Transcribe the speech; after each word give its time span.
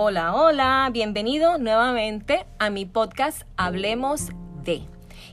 Hola, 0.00 0.32
hola, 0.32 0.88
bienvenido 0.92 1.58
nuevamente 1.58 2.46
a 2.60 2.70
mi 2.70 2.84
podcast 2.84 3.42
Hablemos 3.56 4.28
de. 4.62 4.82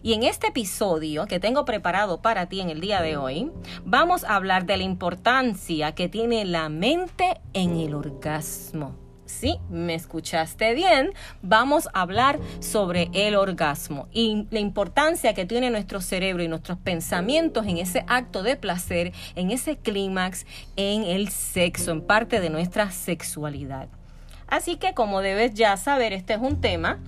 Y 0.01 0.13
en 0.13 0.23
este 0.23 0.47
episodio 0.47 1.27
que 1.27 1.39
tengo 1.39 1.65
preparado 1.65 2.23
para 2.23 2.47
ti 2.47 2.61
en 2.61 2.71
el 2.71 2.81
día 2.81 2.99
de 3.03 3.15
hoy, 3.15 3.51
vamos 3.85 4.23
a 4.23 4.35
hablar 4.35 4.65
de 4.65 4.77
la 4.77 4.83
importancia 4.83 5.93
que 5.93 6.09
tiene 6.09 6.45
la 6.45 6.69
mente 6.69 7.39
en 7.53 7.77
el 7.77 7.93
orgasmo. 7.93 8.95
Sí, 9.27 9.59
me 9.69 9.93
escuchaste 9.93 10.73
bien. 10.73 11.13
Vamos 11.43 11.87
a 11.93 12.01
hablar 12.01 12.39
sobre 12.57 13.11
el 13.13 13.35
orgasmo 13.35 14.07
y 14.11 14.47
la 14.49 14.61
importancia 14.61 15.35
que 15.35 15.45
tiene 15.45 15.69
nuestro 15.69 16.01
cerebro 16.01 16.41
y 16.41 16.47
nuestros 16.47 16.79
pensamientos 16.79 17.67
en 17.67 17.77
ese 17.77 18.03
acto 18.07 18.41
de 18.41 18.55
placer, 18.55 19.13
en 19.35 19.51
ese 19.51 19.77
clímax, 19.77 20.47
en 20.75 21.03
el 21.03 21.29
sexo, 21.29 21.91
en 21.91 22.01
parte 22.01 22.39
de 22.39 22.49
nuestra 22.49 22.89
sexualidad. 22.89 23.89
Así 24.47 24.77
que 24.77 24.93
como 24.93 25.21
debes 25.21 25.53
ya 25.53 25.77
saber, 25.77 26.13
este 26.13 26.33
es 26.33 26.39
un 26.39 26.61
tema 26.61 26.99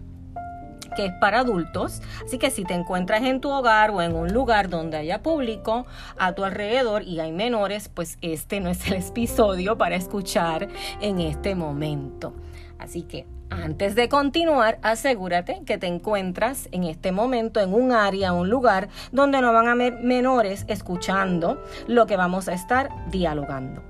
que 0.96 1.06
es 1.06 1.14
para 1.14 1.42
adultos. 1.42 2.02
Así 2.26 2.38
que 2.38 2.50
si 2.50 2.66
te 2.66 2.74
encuentras 2.74 3.22
en 3.24 3.40
tu 3.40 3.50
hogar 3.50 3.92
o 3.92 4.02
en 4.02 4.16
un 4.16 4.34
lugar 4.34 4.68
donde 4.70 4.98
haya 4.98 5.22
público 5.22 5.86
a 6.18 6.34
tu 6.34 6.44
alrededor 6.44 7.04
y 7.04 7.20
hay 7.20 7.32
menores, 7.32 7.90
pues 7.90 8.18
este 8.22 8.60
no 8.60 8.70
es 8.70 8.86
el 8.88 8.94
episodio 9.08 9.78
para 9.78 9.96
escuchar 9.96 10.68
en 11.00 11.20
este 11.20 11.56
momento. 11.56 12.34
Así 12.80 13.04
que 13.04 13.28
antes 13.50 13.96
de 13.96 14.10
continuar, 14.10 14.78
asegúrate 14.82 15.62
que 15.66 15.78
te 15.78 15.88
encuentras 15.88 16.68
en 16.72 16.84
este 16.84 17.12
momento 17.12 17.62
en 17.62 17.74
un 17.74 17.92
área, 17.92 18.34
un 18.34 18.50
lugar 18.50 18.90
donde 19.12 19.40
no 19.42 19.54
van 19.54 19.68
a 19.68 19.72
haber 19.72 19.94
menores 20.02 20.66
escuchando 20.68 21.64
lo 21.88 22.08
que 22.08 22.18
vamos 22.18 22.50
a 22.50 22.54
estar 22.54 22.90
dialogando. 23.10 23.84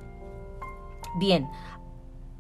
Bien, 1.20 1.50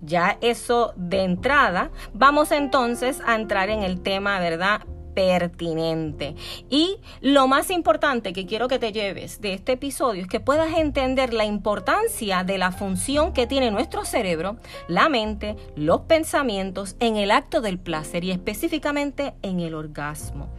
ya 0.02 0.38
eso 0.42 0.94
de 0.96 1.24
entrada, 1.24 1.92
vamos 2.14 2.52
entonces 2.52 3.22
a 3.26 3.36
entrar 3.36 3.70
en 3.70 3.84
el 3.84 4.02
tema, 4.02 4.40
¿verdad? 4.40 4.82
pertinente. 5.18 6.36
Y 6.70 6.98
lo 7.22 7.48
más 7.48 7.72
importante 7.72 8.34
que 8.34 8.46
quiero 8.46 8.68
que 8.68 8.78
te 8.78 8.92
lleves 8.92 9.42
de 9.42 9.54
este 9.54 9.72
episodio 9.72 10.22
es 10.22 10.28
que 10.28 10.40
puedas 10.40 10.78
entender 10.78 11.34
la 11.34 11.44
importancia 11.44 12.44
de 12.44 12.60
la 12.60 12.72
función 12.72 13.34
que 13.34 13.48
tiene 13.48 13.72
nuestro 13.72 14.06
cerebro, 14.06 14.58
la 14.88 15.10
mente, 15.10 15.56
los 15.76 16.02
pensamientos 16.02 16.98
en 17.00 17.18
el 17.18 17.32
acto 17.32 17.62
del 17.62 17.80
placer 17.80 18.24
y 18.26 18.30
específicamente 18.30 19.34
en 19.42 19.60
el 19.60 19.74
orgasmo. 19.74 20.50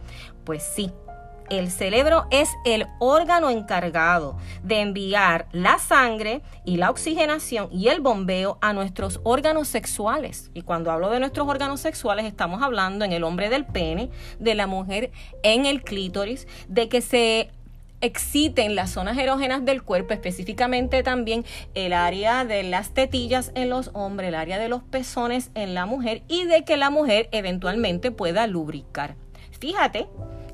Pues 0.43 0.61
sí, 0.61 0.91
el 1.49 1.71
cerebro 1.71 2.25
es 2.31 2.49
el 2.65 2.87
órgano 2.99 3.49
encargado 3.49 4.37
de 4.63 4.81
enviar 4.81 5.47
la 5.51 5.79
sangre 5.79 6.41
y 6.65 6.77
la 6.77 6.89
oxigenación 6.89 7.69
y 7.71 7.87
el 7.87 8.01
bombeo 8.01 8.57
a 8.61 8.73
nuestros 8.73 9.19
órganos 9.23 9.67
sexuales. 9.67 10.51
Y 10.53 10.61
cuando 10.61 10.91
hablo 10.91 11.09
de 11.09 11.19
nuestros 11.19 11.47
órganos 11.47 11.79
sexuales 11.79 12.25
estamos 12.25 12.61
hablando 12.61 13.05
en 13.05 13.11
el 13.11 13.23
hombre 13.23 13.49
del 13.49 13.65
pene, 13.65 14.09
de 14.39 14.55
la 14.55 14.67
mujer 14.67 15.11
en 15.43 15.65
el 15.65 15.81
clítoris, 15.81 16.47
de 16.67 16.89
que 16.89 17.01
se 17.01 17.49
exciten 18.01 18.75
las 18.75 18.91
zonas 18.91 19.17
erógenas 19.17 19.65
del 19.65 19.83
cuerpo, 19.83 20.13
específicamente 20.13 21.03
también 21.03 21.43
el 21.73 21.93
área 21.93 22.45
de 22.45 22.63
las 22.63 22.93
tetillas 22.93 23.51
en 23.55 23.69
los 23.69 23.91
hombres, 23.93 24.29
el 24.29 24.35
área 24.35 24.57
de 24.57 24.69
los 24.69 24.83
pezones 24.83 25.51
en 25.55 25.73
la 25.73 25.85
mujer 25.85 26.23
y 26.27 26.45
de 26.45 26.63
que 26.63 26.77
la 26.77 26.89
mujer 26.89 27.27
eventualmente 27.31 28.11
pueda 28.11 28.47
lubricar. 28.47 29.15
Fíjate 29.59 30.07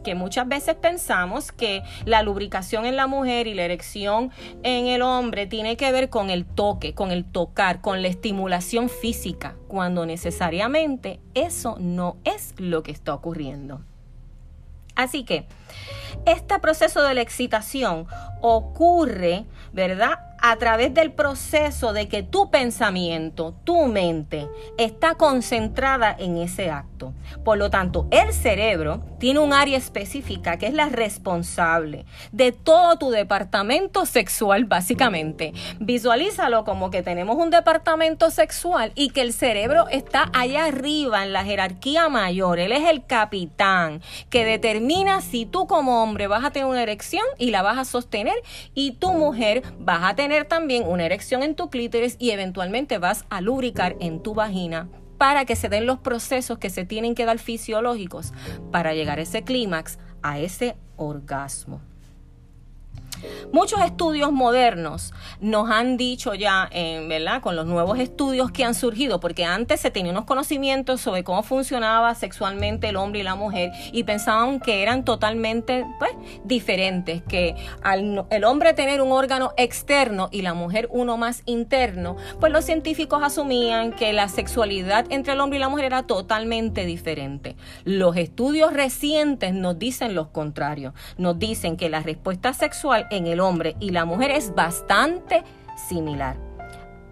que 0.06 0.16
muchas 0.16 0.48
veces 0.48 0.76
pensamos 0.76 1.52
que 1.52 1.82
la 2.06 2.22
lubricación 2.22 2.86
en 2.86 2.96
la 2.96 3.08
mujer 3.08 3.48
y 3.48 3.56
la 3.56 3.64
erección 3.64 4.32
en 4.62 4.86
el 4.86 5.02
hombre 5.02 5.48
tiene 5.48 5.76
que 5.78 5.92
ver 5.92 6.10
con 6.10 6.30
el 6.30 6.46
toque, 6.46 6.94
con 6.94 7.12
el 7.12 7.26
tocar, 7.26 7.82
con 7.82 8.04
la 8.04 8.08
estimulación 8.08 8.88
física, 8.88 9.56
cuando 9.68 10.06
necesariamente 10.06 11.20
eso 11.34 11.76
no 11.80 12.18
es 12.24 12.54
lo 12.58 12.84
que 12.84 12.92
está 12.92 13.16
ocurriendo. 13.16 13.82
Así 14.96 15.26
que 15.26 15.48
este 16.26 16.60
proceso 16.60 17.02
de 17.02 17.16
la 17.16 17.22
excitación 17.22 18.06
ocurre, 18.42 19.46
¿verdad? 19.74 20.20
A 20.48 20.58
través 20.58 20.94
del 20.94 21.12
proceso 21.12 21.92
de 21.92 22.08
que 22.08 22.22
tu 22.22 22.52
pensamiento, 22.52 23.56
tu 23.64 23.88
mente, 23.88 24.48
está 24.78 25.16
concentrada 25.16 26.16
en 26.20 26.38
ese 26.38 26.70
acto. 26.70 27.14
Por 27.44 27.58
lo 27.58 27.72
tanto, 27.72 28.08
el 28.12 28.32
cerebro 28.32 29.02
tiene 29.18 29.40
un 29.40 29.54
área 29.54 29.76
específica 29.76 30.58
que 30.58 30.68
es 30.68 30.76
la 30.76 30.90
responsable 30.90 32.06
de 32.32 32.52
todo 32.52 32.96
tu 33.00 33.10
departamento 33.10 34.06
sexual, 34.06 34.66
básicamente. 34.66 35.52
Visualízalo 35.80 36.64
como 36.64 36.92
que 36.92 37.02
tenemos 37.02 37.38
un 37.38 37.50
departamento 37.50 38.30
sexual 38.30 38.92
y 38.94 39.10
que 39.10 39.22
el 39.22 39.34
cerebro 39.34 39.88
está 39.90 40.30
allá 40.32 40.66
arriba 40.66 41.24
en 41.24 41.34
la 41.34 41.44
jerarquía 41.44 42.08
mayor. 42.08 42.60
Él 42.60 42.72
es 42.72 42.88
el 42.88 43.04
capitán 43.08 44.00
que 44.30 44.46
determina 44.46 45.22
si 45.22 45.48
tú 45.48 45.66
como 45.66 46.04
hombre 46.04 46.28
vas 46.28 46.46
a 46.46 46.52
tener 46.52 46.68
una 46.68 46.84
erección 46.84 47.26
y 47.40 47.50
la 47.50 47.64
vas 47.64 47.80
a 47.80 47.86
sostener 47.86 48.36
y 48.76 48.92
tu 48.92 49.12
mujer 49.12 49.64
vas 49.80 50.04
a 50.04 50.16
tener 50.16 50.35
también 50.44 50.84
una 50.86 51.06
erección 51.06 51.42
en 51.42 51.56
tu 51.56 51.70
clítoris 51.70 52.18
y 52.20 52.32
eventualmente 52.32 52.98
vas 52.98 53.26
a 53.30 53.40
lubricar 53.40 53.96
en 54.02 54.22
tu 54.22 54.34
vagina 54.34 54.90
para 55.18 55.46
que 55.46 55.56
se 55.56 55.70
den 55.70 55.86
los 55.86 56.00
procesos 56.00 56.58
que 56.58 56.70
se 56.70 56.84
tienen 56.84 57.16
que 57.16 57.26
dar 57.26 57.40
fisiológicos 57.40 58.34
para 58.72 58.94
llegar 58.94 59.20
a 59.20 59.22
ese 59.22 59.44
clímax, 59.44 59.98
a 60.22 60.40
ese 60.40 60.76
orgasmo. 60.98 61.82
Muchos 63.52 63.82
estudios 63.82 64.32
modernos 64.32 65.14
nos 65.40 65.70
han 65.70 65.98
dicho 65.98 66.34
ya, 66.34 66.68
eh, 66.72 67.06
¿verdad? 67.08 67.42
Con 67.42 67.56
los 67.56 67.66
nuevos 67.66 68.00
estudios 68.00 68.52
que 68.52 68.64
han 68.64 68.76
surgido, 68.76 69.20
porque 69.20 69.46
antes 69.46 69.80
se 69.80 69.92
tenía 69.92 70.12
unos 70.12 70.26
conocimientos 70.26 71.02
sobre 71.02 71.24
cómo 71.24 71.44
funcionaba 71.44 72.16
sexualmente 72.16 72.90
el 72.90 72.96
hombre 72.96 73.22
y 73.22 73.24
la 73.24 73.36
mujer 73.36 73.72
y 73.92 74.04
pensaban 74.04 74.60
que 74.60 74.82
eran 74.82 75.06
totalmente 75.06 75.86
pues, 76.00 76.12
diferentes, 76.44 77.22
que 77.24 77.56
al 77.82 78.26
el 78.30 78.44
hombre 78.44 78.74
tener 78.74 79.02
un 79.02 79.12
órgano 79.12 79.54
externo 79.58 80.30
y 80.32 80.42
la 80.42 80.54
mujer 80.54 80.88
uno 80.92 81.18
más 81.18 81.42
interno, 81.46 82.16
pues 82.40 82.52
los 82.52 82.66
científicos 82.66 83.22
asumían 83.24 83.92
que 83.92 84.14
la 84.14 84.30
sexualidad 84.30 85.06
entre 85.10 85.34
el 85.34 85.40
hombre 85.40 85.58
y 85.58 85.60
la 85.62 85.70
mujer 85.70 85.86
era 85.86 86.04
totalmente 86.04 86.86
diferente. 86.86 87.56
Los 87.84 88.16
estudios 88.18 88.74
recientes 88.74 89.54
nos 89.54 89.78
dicen 89.80 90.16
lo 90.16 90.32
contrario, 90.32 90.94
nos 91.18 91.40
dicen 91.40 91.78
que 91.78 91.90
la 91.90 92.02
respuesta 92.02 92.54
sexual 92.54 93.08
en 93.16 93.28
el 93.28 93.40
hombre 93.40 93.76
y 93.80 93.90
la 93.90 94.06
mujer 94.06 94.32
es 94.32 94.54
bastante 94.54 95.44
similar. 95.90 96.46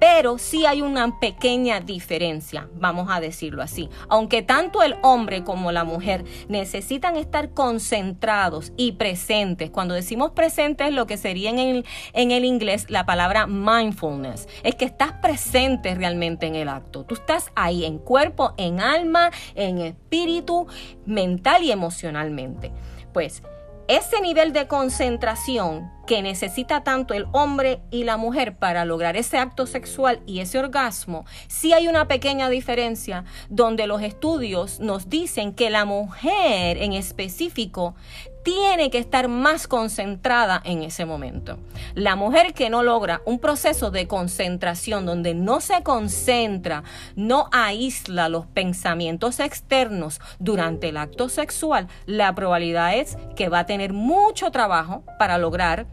Pero 0.03 0.38
sí 0.38 0.66
hay 0.66 0.81
una 0.81 1.18
pequeña 1.22 1.80
diferencia, 1.80 2.68
vamos 2.75 3.08
a 3.09 3.22
decirlo 3.22 3.64
así. 3.64 3.90
Aunque 4.09 4.41
tanto 4.41 4.84
el 4.84 4.97
hombre 5.02 5.46
como 5.46 5.72
la 5.72 5.86
mujer 5.86 6.25
necesitan 6.50 7.16
estar 7.16 7.52
concentrados 7.52 8.74
y 8.75 8.91
presentes. 8.94 9.69
Cuando 9.69 9.94
decimos 9.94 10.31
presentes, 10.31 10.91
lo 10.91 11.08
que 11.08 11.16
sería 11.16 11.52
en 11.52 11.59
el, 11.59 11.86
en 12.12 12.31
el 12.31 12.44
inglés 12.44 12.88
la 12.90 13.06
palabra 13.06 13.47
mindfulness. 13.47 14.50
Es 14.64 14.75
que 14.75 14.84
estás 14.84 15.14
presente 15.22 15.96
realmente 15.96 16.47
en 16.47 16.56
el 16.56 16.68
acto. 16.68 17.06
Tú 17.06 17.16
estás 17.16 17.53
ahí 17.56 17.85
en 17.85 17.97
cuerpo, 17.97 18.56
en 18.58 18.81
alma, 18.81 19.31
en 19.56 19.78
espíritu, 19.78 20.68
mental 21.06 21.64
y 21.64 21.72
emocionalmente. 21.72 22.74
Pues 23.14 23.41
ese 23.88 24.21
nivel 24.21 24.53
de 24.53 24.67
concentración 24.67 25.91
que 26.05 26.21
necesita 26.21 26.83
tanto 26.83 27.13
el 27.13 27.27
hombre 27.31 27.81
y 27.91 28.03
la 28.03 28.17
mujer 28.17 28.57
para 28.57 28.85
lograr 28.85 29.16
ese 29.16 29.38
acto 29.38 29.66
sexual 29.66 30.21
y 30.25 30.39
ese 30.39 30.59
orgasmo, 30.59 31.25
sí 31.47 31.73
hay 31.73 31.88
una 31.88 32.07
pequeña 32.07 32.49
diferencia 32.49 33.23
donde 33.49 33.88
los 33.88 34.01
estudios 34.01 34.79
nos 34.79 35.09
dicen 35.09 35.53
que 35.53 35.69
la 35.69 35.85
mujer 35.85 36.77
en 36.77 36.93
específico 36.93 37.95
tiene 38.43 38.89
que 38.89 38.97
estar 38.97 39.27
más 39.27 39.67
concentrada 39.67 40.61
en 40.63 40.83
ese 40.83 41.05
momento. 41.05 41.57
La 41.95 42.15
mujer 42.15 42.53
que 42.53 42.69
no 42.69 42.83
logra 42.83 43.21
un 43.25 43.40
proceso 43.40 43.90
de 43.90 44.07
concentración 44.07 45.05
donde 45.05 45.34
no 45.34 45.61
se 45.61 45.81
concentra, 45.84 46.84
no 47.16 47.47
aísla 47.51 48.29
los 48.29 48.45
pensamientos 48.45 49.40
externos 49.40 50.19
durante 50.40 50.90
el 50.90 50.97
acto 50.97 51.29
sexual, 51.29 51.87
la 52.05 52.35
probabilidad 52.35 52.95
es 52.95 53.17
que 53.35 53.49
va 53.49 53.59
a 53.59 53.66
tener 53.66 53.93
mucho 53.93 54.51
trabajo 54.51 55.03
para 55.17 55.37
lograr 55.37 55.87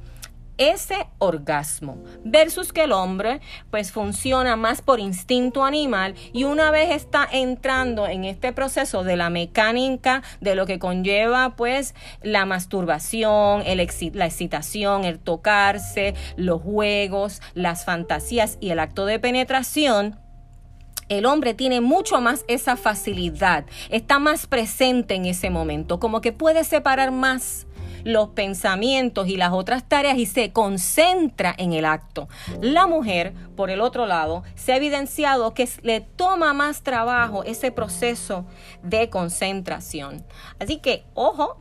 ese 0.61 1.07
orgasmo 1.19 1.97
versus 2.23 2.73
que 2.73 2.85
el 2.85 2.93
hombre 2.93 3.41
pues 3.71 3.93
funciona 3.93 4.57
más 4.57 4.83
por 4.83 5.01
instinto 5.01 5.65
animal 5.65 6.15
y 6.35 6.45
una 6.45 6.71
vez 6.71 6.91
está 6.91 7.27
entrando 7.33 8.07
en 8.07 8.25
este 8.25 8.53
proceso 8.53 9.03
de 9.03 9.17
la 9.17 9.31
mecánica 9.31 10.23
de 10.43 10.55
lo 10.55 10.67
que 10.67 10.79
conlleva 10.79 11.57
pues 11.57 11.95
la 12.23 12.45
masturbación, 12.45 13.62
el 13.65 13.81
la 14.12 14.27
excitación, 14.27 15.05
el 15.05 15.19
tocarse, 15.19 16.15
los 16.37 16.61
juegos, 16.61 17.41
las 17.55 17.87
fantasías 17.87 18.59
y 18.61 18.69
el 18.69 18.81
acto 18.81 19.06
de 19.06 19.19
penetración, 19.19 20.21
el 21.11 21.27
hombre 21.27 21.55
tiene 21.55 21.81
mucho 21.81 22.21
más 22.21 22.45
esa 22.47 22.77
facilidad, 22.77 23.65
está 23.89 24.19
más 24.19 24.47
presente 24.47 25.15
en 25.15 25.25
ese 25.25 25.51
momento, 25.51 25.99
como 25.99 26.21
que 26.21 26.33
puede 26.33 26.63
separar 26.65 27.11
más 27.11 27.67
los 28.05 28.31
pensamientos 28.31 29.29
y 29.29 29.37
las 29.37 29.52
otras 29.52 29.88
tareas 29.88 30.19
y 30.19 30.26
se 30.26 30.52
concentra 30.52 31.55
en 31.56 31.73
el 31.73 31.85
acto. 31.85 32.29
La 32.61 32.87
mujer, 32.87 33.35
por 33.56 33.70
el 33.70 33.81
otro 33.81 34.06
lado, 34.06 34.43
se 34.55 34.73
ha 34.73 34.76
evidenciado 34.76 35.55
que 35.55 35.69
le 35.82 36.00
toma 36.00 36.52
más 36.52 36.82
trabajo 36.82 37.44
ese 37.44 37.73
proceso 37.73 38.44
de 38.82 39.11
concentración. 39.11 40.25
Así 40.58 40.79
que, 40.79 41.05
ojo, 41.14 41.61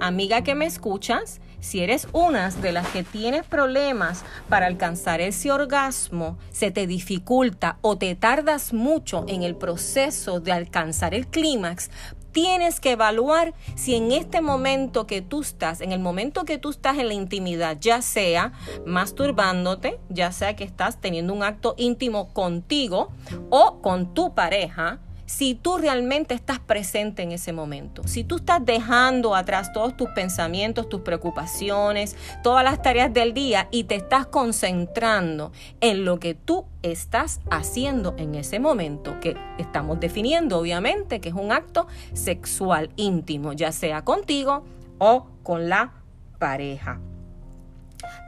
amiga 0.00 0.42
que 0.42 0.54
me 0.54 0.66
escuchas, 0.66 1.40
si 1.60 1.80
eres 1.80 2.08
una 2.12 2.48
de 2.48 2.72
las 2.72 2.88
que 2.88 3.02
tienes 3.02 3.44
problemas 3.44 4.24
para 4.48 4.66
alcanzar 4.66 5.20
ese 5.20 5.52
orgasmo, 5.52 6.38
se 6.50 6.70
te 6.70 6.86
dificulta 6.86 7.78
o 7.82 7.98
te 7.98 8.14
tardas 8.14 8.72
mucho 8.72 9.24
en 9.28 9.42
el 9.42 9.56
proceso 9.56 10.40
de 10.40 10.52
alcanzar 10.52 11.14
el 11.14 11.26
clímax, 11.26 11.90
tienes 12.32 12.80
que 12.80 12.92
evaluar 12.92 13.54
si 13.74 13.94
en 13.94 14.12
este 14.12 14.40
momento 14.40 15.06
que 15.06 15.22
tú 15.22 15.42
estás, 15.42 15.80
en 15.80 15.92
el 15.92 16.00
momento 16.00 16.44
que 16.44 16.58
tú 16.58 16.70
estás 16.70 16.98
en 16.98 17.08
la 17.08 17.14
intimidad, 17.14 17.78
ya 17.80 18.02
sea 18.02 18.52
masturbándote, 18.86 19.98
ya 20.08 20.32
sea 20.32 20.56
que 20.56 20.64
estás 20.64 21.00
teniendo 21.00 21.32
un 21.32 21.42
acto 21.42 21.74
íntimo 21.76 22.32
contigo 22.32 23.10
o 23.50 23.80
con 23.80 24.14
tu 24.14 24.34
pareja, 24.34 24.98
si 25.30 25.54
tú 25.54 25.78
realmente 25.78 26.34
estás 26.34 26.58
presente 26.58 27.22
en 27.22 27.30
ese 27.30 27.52
momento, 27.52 28.02
si 28.08 28.24
tú 28.24 28.36
estás 28.36 28.64
dejando 28.64 29.36
atrás 29.36 29.72
todos 29.72 29.96
tus 29.96 30.08
pensamientos, 30.10 30.88
tus 30.88 31.02
preocupaciones, 31.02 32.16
todas 32.42 32.64
las 32.64 32.82
tareas 32.82 33.14
del 33.14 33.32
día 33.32 33.68
y 33.70 33.84
te 33.84 33.94
estás 33.94 34.26
concentrando 34.26 35.52
en 35.80 36.04
lo 36.04 36.18
que 36.18 36.34
tú 36.34 36.64
estás 36.82 37.40
haciendo 37.48 38.16
en 38.18 38.34
ese 38.34 38.58
momento, 38.58 39.20
que 39.20 39.36
estamos 39.56 40.00
definiendo 40.00 40.58
obviamente 40.58 41.20
que 41.20 41.28
es 41.28 41.34
un 41.36 41.52
acto 41.52 41.86
sexual 42.12 42.90
íntimo, 42.96 43.52
ya 43.52 43.70
sea 43.70 44.02
contigo 44.02 44.64
o 44.98 45.28
con 45.44 45.68
la 45.68 45.92
pareja. 46.40 46.98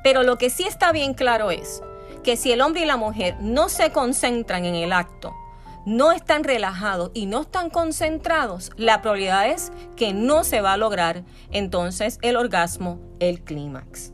Pero 0.05 0.23
lo 0.23 0.39
que 0.39 0.51
sí 0.51 0.63
está 0.63 0.93
bien 0.93 1.15
claro 1.15 1.51
es 1.51 1.83
que 2.23 2.37
si 2.37 2.53
el 2.53 2.61
hombre 2.61 2.83
y 2.83 2.87
la 2.87 2.97
mujer 2.97 3.35
no 3.41 3.69
se 3.69 3.91
concentran 3.91 4.65
en 4.65 4.77
el 4.77 4.93
acto, 4.93 5.35
no 5.85 6.13
están 6.13 6.45
relajados 6.45 7.11
y 7.15 7.27
no 7.27 7.43
están 7.43 7.71
concentrados, 7.71 8.71
la 8.77 9.03
probabilidad 9.03 9.49
es 9.49 9.73
que 9.97 10.13
no 10.13 10.45
se 10.45 10.61
va 10.61 10.75
a 10.75 10.77
lograr 10.77 11.25
entonces 11.51 12.19
el 12.23 12.37
orgasmo, 12.37 13.01
el 13.21 13.43
clímax. 13.43 14.13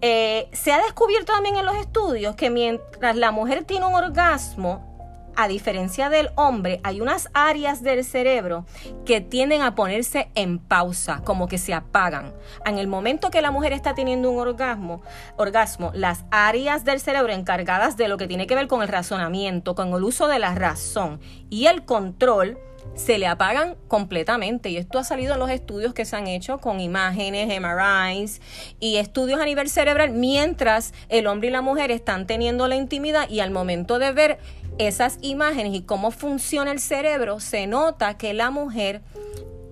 Eh, 0.00 0.48
se 0.52 0.72
ha 0.72 0.82
descubierto 0.82 1.32
también 1.32 1.56
en 1.56 1.64
los 1.64 1.76
estudios 1.76 2.34
que 2.34 2.50
mientras 2.50 3.16
la 3.16 3.30
mujer 3.30 3.64
tiene 3.64 3.86
un 3.86 3.94
orgasmo, 3.94 4.93
a 5.36 5.48
diferencia 5.48 6.08
del 6.10 6.30
hombre, 6.36 6.80
hay 6.82 7.00
unas 7.00 7.28
áreas 7.34 7.82
del 7.82 8.04
cerebro 8.04 8.66
que 9.04 9.20
tienden 9.20 9.62
a 9.62 9.74
ponerse 9.74 10.28
en 10.34 10.58
pausa, 10.58 11.22
como 11.24 11.48
que 11.48 11.58
se 11.58 11.74
apagan. 11.74 12.32
En 12.64 12.78
el 12.78 12.86
momento 12.86 13.30
que 13.30 13.42
la 13.42 13.50
mujer 13.50 13.72
está 13.72 13.94
teniendo 13.94 14.30
un 14.30 14.38
orgasmo, 14.38 15.02
orgasmo, 15.36 15.90
las 15.94 16.24
áreas 16.30 16.84
del 16.84 17.00
cerebro 17.00 17.32
encargadas 17.32 17.96
de 17.96 18.08
lo 18.08 18.16
que 18.16 18.26
tiene 18.26 18.46
que 18.46 18.54
ver 18.54 18.68
con 18.68 18.82
el 18.82 18.88
razonamiento, 18.88 19.74
con 19.74 19.88
el 19.94 20.04
uso 20.04 20.28
de 20.28 20.38
la 20.38 20.54
razón 20.54 21.20
y 21.50 21.66
el 21.66 21.84
control, 21.84 22.58
se 22.94 23.18
le 23.18 23.26
apagan 23.26 23.76
completamente. 23.88 24.68
Y 24.70 24.76
esto 24.76 24.98
ha 24.98 25.04
salido 25.04 25.34
en 25.34 25.40
los 25.40 25.50
estudios 25.50 25.94
que 25.94 26.04
se 26.04 26.16
han 26.16 26.26
hecho 26.26 26.58
con 26.58 26.80
imágenes, 26.80 27.48
MRIs 27.60 28.40
y 28.80 28.96
estudios 28.96 29.40
a 29.40 29.44
nivel 29.44 29.68
cerebral, 29.68 30.12
mientras 30.12 30.94
el 31.08 31.26
hombre 31.26 31.48
y 31.48 31.52
la 31.52 31.62
mujer 31.62 31.90
están 31.90 32.26
teniendo 32.26 32.68
la 32.68 32.76
intimidad 32.76 33.28
y 33.28 33.40
al 33.40 33.50
momento 33.50 33.98
de 33.98 34.12
ver 34.12 34.38
esas 34.78 35.18
imágenes 35.22 35.74
y 35.74 35.82
cómo 35.82 36.10
funciona 36.10 36.72
el 36.72 36.80
cerebro, 36.80 37.40
se 37.40 37.66
nota 37.66 38.16
que 38.16 38.34
la 38.34 38.50
mujer 38.50 39.02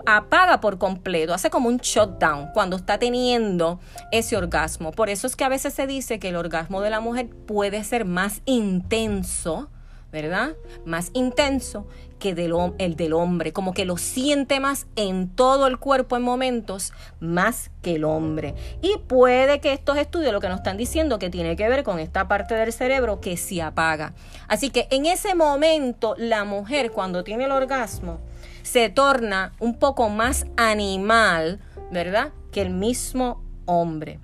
apaga 0.06 0.60
por 0.60 0.78
completo, 0.78 1.34
hace 1.34 1.50
como 1.50 1.68
un 1.68 1.78
shutdown 1.78 2.48
cuando 2.52 2.76
está 2.76 2.98
teniendo 2.98 3.80
ese 4.10 4.36
orgasmo. 4.36 4.92
Por 4.92 5.08
eso 5.08 5.26
es 5.26 5.36
que 5.36 5.44
a 5.44 5.48
veces 5.48 5.74
se 5.74 5.86
dice 5.86 6.18
que 6.18 6.30
el 6.30 6.36
orgasmo 6.36 6.80
de 6.80 6.90
la 6.90 7.00
mujer 7.00 7.28
puede 7.28 7.84
ser 7.84 8.04
más 8.04 8.42
intenso, 8.44 9.70
¿verdad? 10.10 10.56
Más 10.84 11.10
intenso 11.14 11.86
que 12.22 12.30
el 12.78 12.94
del 12.96 13.12
hombre, 13.14 13.52
como 13.52 13.74
que 13.74 13.84
lo 13.84 13.96
siente 13.96 14.60
más 14.60 14.86
en 14.94 15.28
todo 15.28 15.66
el 15.66 15.78
cuerpo 15.78 16.16
en 16.16 16.22
momentos 16.22 16.92
más 17.18 17.72
que 17.82 17.96
el 17.96 18.04
hombre. 18.04 18.54
Y 18.80 18.96
puede 19.08 19.58
que 19.58 19.72
estos 19.72 19.96
estudios 19.96 20.32
lo 20.32 20.40
que 20.40 20.48
nos 20.48 20.58
están 20.58 20.76
diciendo 20.76 21.18
que 21.18 21.30
tiene 21.30 21.56
que 21.56 21.68
ver 21.68 21.82
con 21.82 21.98
esta 21.98 22.28
parte 22.28 22.54
del 22.54 22.72
cerebro 22.72 23.20
que 23.20 23.36
se 23.36 23.60
apaga. 23.60 24.14
Así 24.46 24.70
que 24.70 24.86
en 24.92 25.06
ese 25.06 25.34
momento 25.34 26.14
la 26.16 26.44
mujer 26.44 26.92
cuando 26.92 27.24
tiene 27.24 27.46
el 27.46 27.50
orgasmo 27.50 28.20
se 28.62 28.88
torna 28.88 29.52
un 29.58 29.80
poco 29.80 30.08
más 30.08 30.46
animal, 30.56 31.58
¿verdad? 31.90 32.30
Que 32.52 32.62
el 32.62 32.70
mismo 32.70 33.42
hombre. 33.66 34.20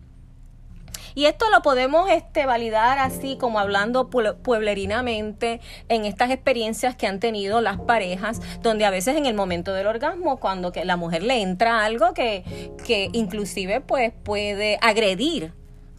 Y 1.19 1.27
esto 1.27 1.51
lo 1.51 1.63
podemos 1.63 2.09
este, 2.11 2.47
validar 2.47 3.01
así 3.01 3.37
como 3.41 3.59
hablando 3.59 4.09
pueblerinamente 4.09 5.61
en 5.89 6.05
estas 6.05 6.31
experiencias 6.31 6.95
que 6.95 7.09
han 7.09 7.19
tenido 7.19 7.61
las 7.61 7.77
parejas, 7.81 8.41
donde 8.63 8.85
a 8.85 8.91
veces 8.91 9.17
en 9.17 9.27
el 9.27 9.35
momento 9.35 9.73
del 9.73 9.89
orgasmo, 9.89 10.37
cuando 10.37 10.71
que 10.71 10.85
la 10.85 10.97
mujer 10.97 11.25
le 11.25 11.43
entra 11.43 11.85
algo 11.85 12.15
que, 12.15 12.71
que 12.87 13.11
inclusive 13.13 13.81
pues 13.81 14.13
puede 14.23 14.79
agredir 14.81 15.55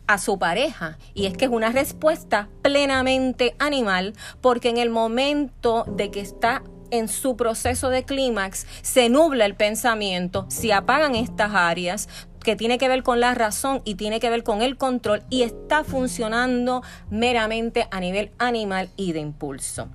a 0.07 0.19
su 0.19 0.39
pareja. 0.39 0.98
Y 1.13 1.25
es 1.25 1.36
que 1.36 1.44
es 1.44 1.51
una 1.51 1.74
respuesta 1.74 2.48
plenamente 2.62 3.57
animal, 3.60 4.13
porque 4.39 4.69
en 4.69 4.77
el 4.77 4.89
momento 4.89 5.83
de 5.86 6.12
que 6.12 6.21
está 6.21 6.63
en 6.92 7.07
su 7.07 7.36
proceso 7.36 7.89
de 7.89 8.04
clímax 8.04 8.66
se 8.81 9.10
nubla 9.10 9.45
el 9.45 9.56
pensamiento, 9.56 10.45
se 10.50 10.74
apagan 10.74 11.16
estas 11.16 11.51
áreas, 11.54 12.10
que 12.50 12.56
tiene 12.56 12.80
que 12.80 12.88
ver 12.88 13.04
con 13.04 13.19
la 13.19 13.36
razón 13.36 13.84
y 13.86 13.94
tiene 13.94 14.19
que 14.19 14.28
ver 14.28 14.42
con 14.42 14.63
el 14.63 14.75
control 14.75 15.22
y 15.30 15.44
está 15.44 15.84
funcionando 15.84 16.81
meramente 17.12 17.88
a 17.92 18.00
nivel 18.00 18.31
animal 18.40 18.90
y 18.98 19.12
de 19.12 19.19
impulso. 19.19 19.88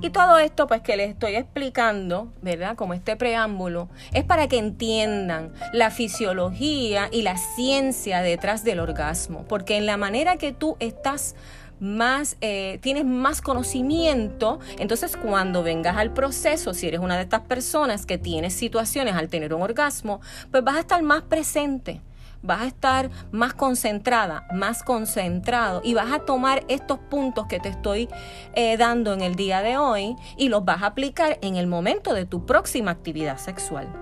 Y 0.00 0.10
todo 0.10 0.38
esto 0.38 0.68
pues 0.68 0.82
que 0.82 0.96
les 0.96 1.10
estoy 1.10 1.34
explicando, 1.34 2.32
¿verdad? 2.42 2.76
Como 2.76 2.94
este 2.94 3.16
preámbulo, 3.16 3.88
es 4.12 4.22
para 4.22 4.46
que 4.46 4.58
entiendan 4.58 5.52
la 5.72 5.90
fisiología 5.90 7.08
y 7.10 7.22
la 7.22 7.36
ciencia 7.36 8.22
detrás 8.22 8.62
del 8.62 8.78
orgasmo, 8.78 9.44
porque 9.48 9.76
en 9.76 9.84
la 9.84 9.96
manera 9.96 10.36
que 10.36 10.52
tú 10.52 10.76
estás 10.78 11.34
más, 11.80 12.36
eh, 12.40 12.78
tienes 12.82 13.04
más 13.04 13.40
conocimiento, 13.40 14.60
entonces 14.78 15.16
cuando 15.16 15.62
vengas 15.62 15.96
al 15.96 16.12
proceso, 16.12 16.74
si 16.74 16.86
eres 16.86 17.00
una 17.00 17.16
de 17.16 17.22
estas 17.22 17.40
personas 17.42 18.06
que 18.06 18.18
tienes 18.18 18.54
situaciones 18.54 19.14
al 19.14 19.28
tener 19.28 19.54
un 19.54 19.62
orgasmo, 19.62 20.20
pues 20.50 20.62
vas 20.62 20.76
a 20.76 20.80
estar 20.80 21.02
más 21.02 21.22
presente 21.22 22.00
vas 22.42 22.62
a 22.62 22.66
estar 22.66 23.10
más 23.32 23.54
concentrada, 23.54 24.46
más 24.52 24.82
concentrado 24.82 25.80
y 25.84 25.94
vas 25.94 26.12
a 26.12 26.20
tomar 26.20 26.64
estos 26.68 26.98
puntos 26.98 27.46
que 27.46 27.60
te 27.60 27.68
estoy 27.68 28.08
eh, 28.54 28.76
dando 28.76 29.12
en 29.12 29.20
el 29.20 29.34
día 29.34 29.62
de 29.62 29.76
hoy 29.76 30.16
y 30.36 30.48
los 30.48 30.64
vas 30.64 30.82
a 30.82 30.86
aplicar 30.86 31.38
en 31.42 31.56
el 31.56 31.66
momento 31.66 32.14
de 32.14 32.26
tu 32.26 32.46
próxima 32.46 32.90
actividad 32.90 33.38
sexual. 33.38 33.92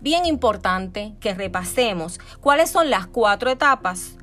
Bien 0.00 0.26
importante 0.26 1.14
que 1.18 1.34
repasemos 1.34 2.20
cuáles 2.40 2.70
son 2.70 2.88
las 2.88 3.08
cuatro 3.08 3.50
etapas 3.50 4.17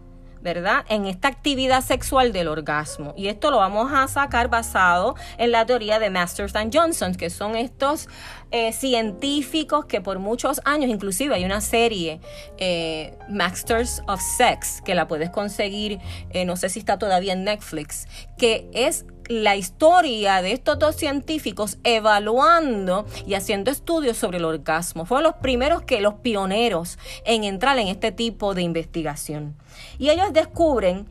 ¿verdad? 0.46 0.86
En 0.90 1.08
esta 1.08 1.28
actividad 1.28 1.82
sexual 1.84 2.32
del 2.32 2.48
orgasmo. 2.48 3.16
Y 3.18 3.30
esto 3.30 3.50
lo 3.50 3.58
vamos 3.58 3.92
a 3.92 4.08
sacar 4.08 4.48
basado 4.48 5.16
en 5.40 5.52
la 5.52 5.66
teoría 5.66 5.98
de 5.98 6.12
Masters 6.12 6.56
and 6.56 6.72
Johnson, 6.74 7.16
que 7.16 7.32
son 7.32 7.56
estos 7.56 8.08
eh, 8.52 8.72
científicos 8.72 9.86
que 9.86 10.02
por 10.02 10.20
muchos 10.20 10.62
años, 10.64 10.92
inclusive 10.92 11.34
hay 11.34 11.46
una 11.46 11.62
serie, 11.62 12.22
eh, 12.60 13.18
Masters 13.28 14.04
of 14.08 14.22
Sex, 14.22 14.84
que 14.86 14.94
la 14.94 15.08
puedes 15.08 15.32
conseguir, 15.32 16.00
eh, 16.30 16.46
no 16.46 16.56
sé 16.58 16.70
si 16.70 16.78
está 16.78 17.00
todavía 17.00 17.34
en 17.34 17.44
Netflix, 17.44 18.08
que 18.38 18.70
es 18.72 19.08
la 19.28 19.56
historia 19.56 20.42
de 20.42 20.52
estos 20.52 20.80
dos 20.80 20.96
científicos 20.96 21.78
evaluando 21.84 23.06
y 23.26 23.34
haciendo 23.34 23.72
estudios 23.72 24.18
sobre 24.18 24.38
el 24.38 24.46
orgasmo. 24.46 25.06
Fueron 25.06 25.24
los 25.24 25.36
primeros 25.36 25.82
que 25.84 26.02
los 26.02 26.16
pioneros 26.16 26.98
en 27.26 27.44
entrar 27.44 27.78
en 27.80 27.88
este 27.88 28.12
tipo 28.12 28.54
de 28.54 28.62
investigación. 28.62 29.56
Y 29.98 30.10
ellos 30.10 30.34
descubren 30.34 31.08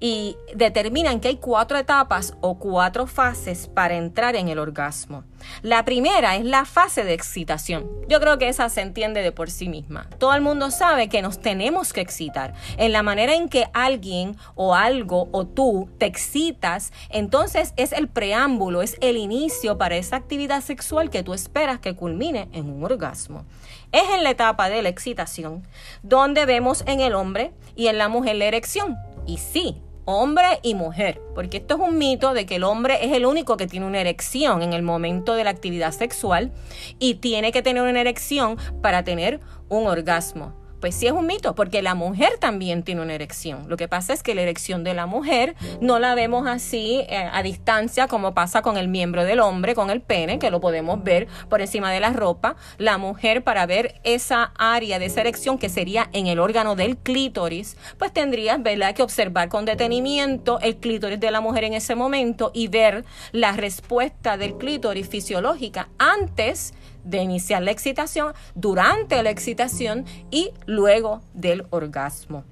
y 0.00 0.36
determinan 0.54 1.20
que 1.20 1.28
hay 1.28 1.36
cuatro 1.36 1.78
etapas 1.78 2.34
o 2.40 2.58
cuatro 2.58 3.06
fases 3.06 3.68
para 3.68 3.96
entrar 3.96 4.36
en 4.36 4.48
el 4.48 4.58
orgasmo. 4.58 5.24
La 5.62 5.84
primera 5.84 6.36
es 6.36 6.44
la 6.44 6.64
fase 6.64 7.04
de 7.04 7.14
excitación. 7.14 7.88
Yo 8.08 8.20
creo 8.20 8.38
que 8.38 8.48
esa 8.48 8.68
se 8.68 8.80
entiende 8.80 9.22
de 9.22 9.32
por 9.32 9.50
sí 9.50 9.68
misma. 9.68 10.08
Todo 10.18 10.34
el 10.34 10.40
mundo 10.40 10.70
sabe 10.70 11.08
que 11.08 11.22
nos 11.22 11.40
tenemos 11.40 11.92
que 11.92 12.00
excitar. 12.00 12.54
En 12.76 12.92
la 12.92 13.02
manera 13.02 13.34
en 13.34 13.48
que 13.48 13.66
alguien 13.72 14.36
o 14.54 14.74
algo 14.74 15.28
o 15.32 15.46
tú 15.46 15.88
te 15.98 16.06
excitas, 16.06 16.92
entonces 17.10 17.72
es 17.76 17.92
el 17.92 18.08
preámbulo, 18.08 18.82
es 18.82 18.96
el 19.00 19.16
inicio 19.16 19.78
para 19.78 19.96
esa 19.96 20.16
actividad 20.16 20.62
sexual 20.62 21.10
que 21.10 21.22
tú 21.22 21.34
esperas 21.34 21.80
que 21.80 21.94
culmine 21.94 22.48
en 22.52 22.68
un 22.70 22.84
orgasmo. 22.84 23.44
Es 23.92 24.04
en 24.14 24.24
la 24.24 24.30
etapa 24.30 24.68
de 24.68 24.82
la 24.82 24.88
excitación 24.88 25.66
donde 26.02 26.44
vemos 26.44 26.82
en 26.86 27.00
el 27.00 27.14
hombre 27.14 27.52
y 27.76 27.86
en 27.86 27.98
la 27.98 28.08
mujer 28.08 28.36
la 28.36 28.46
erección. 28.46 28.96
Y 29.26 29.38
sí, 29.38 29.76
hombre 30.04 30.60
y 30.62 30.74
mujer, 30.74 31.20
porque 31.34 31.58
esto 31.58 31.74
es 31.74 31.80
un 31.80 31.98
mito 31.98 32.32
de 32.32 32.46
que 32.46 32.56
el 32.56 32.64
hombre 32.64 33.04
es 33.04 33.12
el 33.12 33.26
único 33.26 33.56
que 33.56 33.66
tiene 33.66 33.86
una 33.86 34.00
erección 34.00 34.62
en 34.62 34.72
el 34.72 34.82
momento 34.82 35.34
de 35.34 35.44
la 35.44 35.50
actividad 35.50 35.92
sexual 35.92 36.52
y 36.98 37.14
tiene 37.14 37.52
que 37.52 37.62
tener 37.62 37.82
una 37.82 38.00
erección 38.00 38.56
para 38.82 39.02
tener 39.02 39.40
un 39.68 39.86
orgasmo. 39.86 40.65
Pues 40.80 40.94
sí 40.94 41.06
es 41.06 41.12
un 41.12 41.26
mito, 41.26 41.54
porque 41.54 41.82
la 41.82 41.94
mujer 41.94 42.38
también 42.38 42.82
tiene 42.82 43.02
una 43.02 43.14
erección. 43.14 43.68
Lo 43.68 43.76
que 43.76 43.88
pasa 43.88 44.12
es 44.12 44.22
que 44.22 44.34
la 44.34 44.42
erección 44.42 44.84
de 44.84 44.94
la 44.94 45.06
mujer 45.06 45.54
no 45.80 45.98
la 45.98 46.14
vemos 46.14 46.46
así 46.46 47.04
eh, 47.08 47.28
a 47.32 47.42
distancia 47.42 48.06
como 48.08 48.34
pasa 48.34 48.62
con 48.62 48.76
el 48.76 48.88
miembro 48.88 49.24
del 49.24 49.40
hombre, 49.40 49.74
con 49.74 49.90
el 49.90 50.00
pene, 50.00 50.38
que 50.38 50.50
lo 50.50 50.60
podemos 50.60 51.02
ver 51.02 51.28
por 51.48 51.60
encima 51.60 51.90
de 51.92 52.00
la 52.00 52.10
ropa. 52.10 52.56
La 52.78 52.98
mujer, 52.98 53.42
para 53.42 53.66
ver 53.66 54.00
esa 54.04 54.52
área 54.58 54.98
de 54.98 55.06
esa 55.06 55.20
erección 55.20 55.58
que 55.58 55.68
sería 55.68 56.08
en 56.12 56.26
el 56.26 56.38
órgano 56.38 56.76
del 56.76 56.96
clítoris, 56.96 57.76
pues 57.98 58.12
tendrías 58.12 58.62
¿verdad? 58.62 58.94
que 58.94 59.02
observar 59.02 59.48
con 59.48 59.64
detenimiento 59.64 60.60
el 60.60 60.76
clítoris 60.76 61.20
de 61.20 61.30
la 61.30 61.40
mujer 61.40 61.64
en 61.64 61.74
ese 61.74 61.94
momento 61.94 62.50
y 62.54 62.68
ver 62.68 63.04
la 63.32 63.52
respuesta 63.52 64.36
del 64.36 64.56
clítoris 64.56 65.08
fisiológica 65.08 65.88
antes 65.98 66.74
de 67.06 67.18
iniciar 67.18 67.62
la 67.62 67.70
excitación, 67.70 68.34
durante 68.54 69.22
la 69.22 69.30
excitación 69.30 70.04
y 70.30 70.50
luego 70.66 71.22
del 71.32 71.66
orgasmo. 71.70 72.44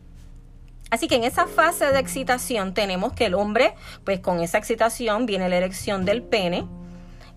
Así 0.90 1.08
que 1.08 1.16
en 1.16 1.24
esa 1.24 1.46
fase 1.46 1.86
de 1.86 1.98
excitación 1.98 2.72
tenemos 2.72 3.12
que 3.12 3.26
el 3.26 3.34
hombre, 3.34 3.74
pues 4.04 4.20
con 4.20 4.40
esa 4.40 4.58
excitación 4.58 5.26
viene 5.26 5.48
la 5.48 5.56
erección 5.56 6.04
del 6.04 6.22
pene, 6.22 6.66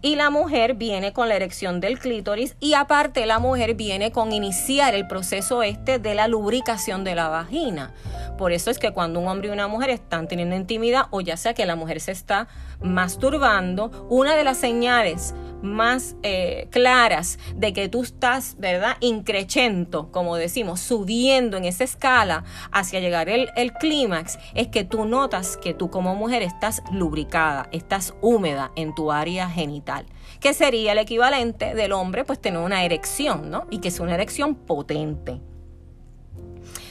y 0.02 0.16
la 0.16 0.30
mujer 0.30 0.76
viene 0.76 1.12
con 1.12 1.28
la 1.28 1.36
erección 1.36 1.80
del 1.80 1.98
clítoris 2.00 2.56
y 2.60 2.74
aparte 2.74 3.26
la 3.26 3.40
mujer 3.40 3.74
viene 3.74 4.12
con 4.12 4.32
iniciar 4.32 4.94
el 4.94 5.08
proceso 5.08 5.64
este 5.64 5.98
de 5.98 6.14
la 6.14 6.28
lubricación 6.28 7.04
de 7.04 7.16
la 7.16 7.30
vagina. 7.30 7.94
Por 8.38 8.52
eso 8.52 8.70
es 8.70 8.78
que 8.78 8.92
cuando 8.92 9.20
un 9.20 9.28
hombre 9.28 9.48
y 9.50 9.52
una 9.52 9.68
mujer 9.68 9.90
están 9.90 10.28
teniendo 10.28 10.56
intimidad 10.56 11.06
o 11.10 11.22
ya 11.22 11.36
sea 11.36 11.56
que 11.56 11.66
la 11.66 11.76
mujer 11.76 12.00
se 12.00 12.12
está 12.12 12.48
masturbando, 12.80 14.08
una 14.10 14.36
de 14.36 14.44
las 14.44 14.58
señales 14.58 15.34
más 15.62 16.16
eh, 16.24 16.68
claras 16.72 17.40
de 17.56 17.74
que 17.74 17.90
tú 17.90 18.04
estás, 18.04 18.56
¿verdad? 18.60 18.98
Increchento, 19.00 20.12
como 20.12 20.36
decimos, 20.36 20.80
subiendo 20.80 21.58
en 21.58 21.66
esa 21.66 21.84
escala 21.84 22.44
hacia 22.72 23.00
llegar 23.00 23.30
el, 23.30 23.50
el 23.56 23.74
clímax, 23.74 24.38
es 24.54 24.68
que 24.68 24.84
tú 24.84 25.06
notas 25.06 25.58
que 25.58 25.74
tú 25.74 25.90
como 25.90 26.16
mujer 26.16 26.44
estás 26.44 26.82
lubricada, 26.92 27.70
estás 27.72 28.14
húmeda 28.22 28.72
en 28.76 28.94
tu 28.96 29.12
área 29.12 29.50
genital, 29.50 30.06
que 30.40 30.54
sería 30.54 30.94
el 30.94 30.98
equivalente 31.00 31.74
del 31.74 31.92
hombre, 31.92 32.24
pues 32.24 32.40
tener 32.40 32.60
una 32.60 32.84
erección, 32.84 33.50
¿no? 33.50 33.68
Y 33.70 33.80
que 33.80 33.90
es 33.90 34.00
una 34.00 34.16
erección 34.16 34.56
potente. 34.56 35.42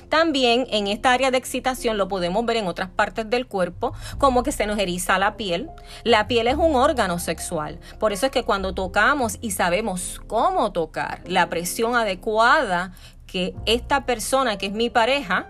También 0.09 0.67
en 0.71 0.87
esta 0.87 1.13
área 1.13 1.31
de 1.31 1.39
excitación 1.39 1.97
lo 1.97 2.09
podemos 2.09 2.45
ver 2.47 2.59
en 2.59 2.67
otras 2.67 2.91
partes 2.91 3.29
del 3.29 3.47
cuerpo, 3.47 3.93
como 4.19 4.43
que 4.43 4.53
se 4.53 4.67
nos 4.67 4.79
eriza 4.79 5.19
la 5.19 5.37
piel. 5.37 5.71
La 6.05 6.29
piel 6.29 6.49
es 6.49 6.57
un 6.57 6.77
órgano 6.77 7.19
sexual. 7.19 7.79
Por 7.99 8.13
eso 8.13 8.27
es 8.27 8.33
que 8.33 8.45
cuando 8.45 8.75
tocamos 8.75 9.39
y 9.41 9.51
sabemos 9.51 10.21
cómo 10.27 10.73
tocar, 10.73 11.23
la 11.27 11.49
presión 11.49 11.97
adecuada 11.97 12.93
que 13.27 13.55
esta 13.67 14.07
persona 14.07 14.57
que 14.59 14.67
es 14.67 14.73
mi 14.73 14.91
pareja, 14.91 15.49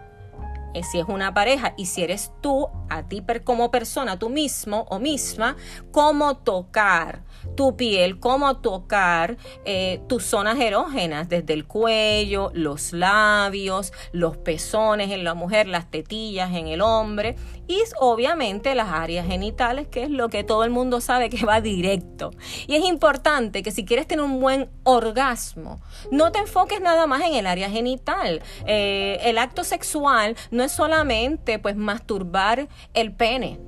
eh, 0.75 0.83
si 0.83 0.99
es 0.99 1.07
una 1.09 1.35
pareja 1.35 1.75
y 1.77 1.87
si 1.87 2.03
eres 2.03 2.33
tú, 2.41 2.69
a 2.89 3.03
ti 3.03 3.23
como 3.45 3.71
persona, 3.71 4.19
tú 4.19 4.29
mismo 4.29 4.87
o 4.91 4.99
misma, 4.99 5.57
cómo 5.91 6.37
tocar 6.37 7.23
tu 7.57 7.77
piel, 7.77 8.21
cómo 8.21 8.59
tocar 8.59 9.37
eh, 9.65 10.01
tus 10.09 10.25
zonas 10.25 10.61
erógenas, 10.61 11.29
desde 11.29 11.55
el 11.55 11.67
cuello, 11.67 12.51
los 12.55 12.93
labios, 12.93 13.93
los 14.13 14.37
pezones 14.37 15.11
en 15.11 15.25
la 15.25 15.35
mujer, 15.35 15.67
las 15.67 15.91
tetillas 15.91 16.55
en 16.55 16.69
el 16.69 16.83
hombre 16.83 17.37
y 17.67 17.81
obviamente 17.99 18.75
las 18.75 18.93
áreas 18.93 19.27
genitales, 19.27 19.89
que 19.89 20.05
es 20.05 20.11
lo 20.11 20.29
que 20.29 20.45
todo 20.45 20.65
el 20.65 20.71
mundo 20.71 21.01
sabe 21.01 21.31
que 21.31 21.45
va 21.45 21.61
directo. 21.61 22.31
Y 22.67 22.77
es 22.77 22.85
importante 22.85 23.63
que 23.63 23.71
si 23.71 23.85
quieres 23.85 24.07
tener 24.07 24.25
un 24.25 24.41
buen 24.41 24.71
orgasmo, 24.85 25.81
no 26.11 26.31
te 26.31 26.39
enfoques 26.39 26.81
nada 26.81 27.07
más 27.07 27.23
en 27.23 27.35
el 27.35 27.47
área 27.47 27.71
genital. 27.71 28.43
Eh, 28.67 29.19
el 29.25 29.39
acto 29.39 29.65
sexual 29.65 30.37
no 30.51 30.63
es 30.63 30.73
solamente 30.73 31.59
pues 31.59 31.77
masturbar 31.77 32.69
el 32.95 33.13
pene. 33.13 33.59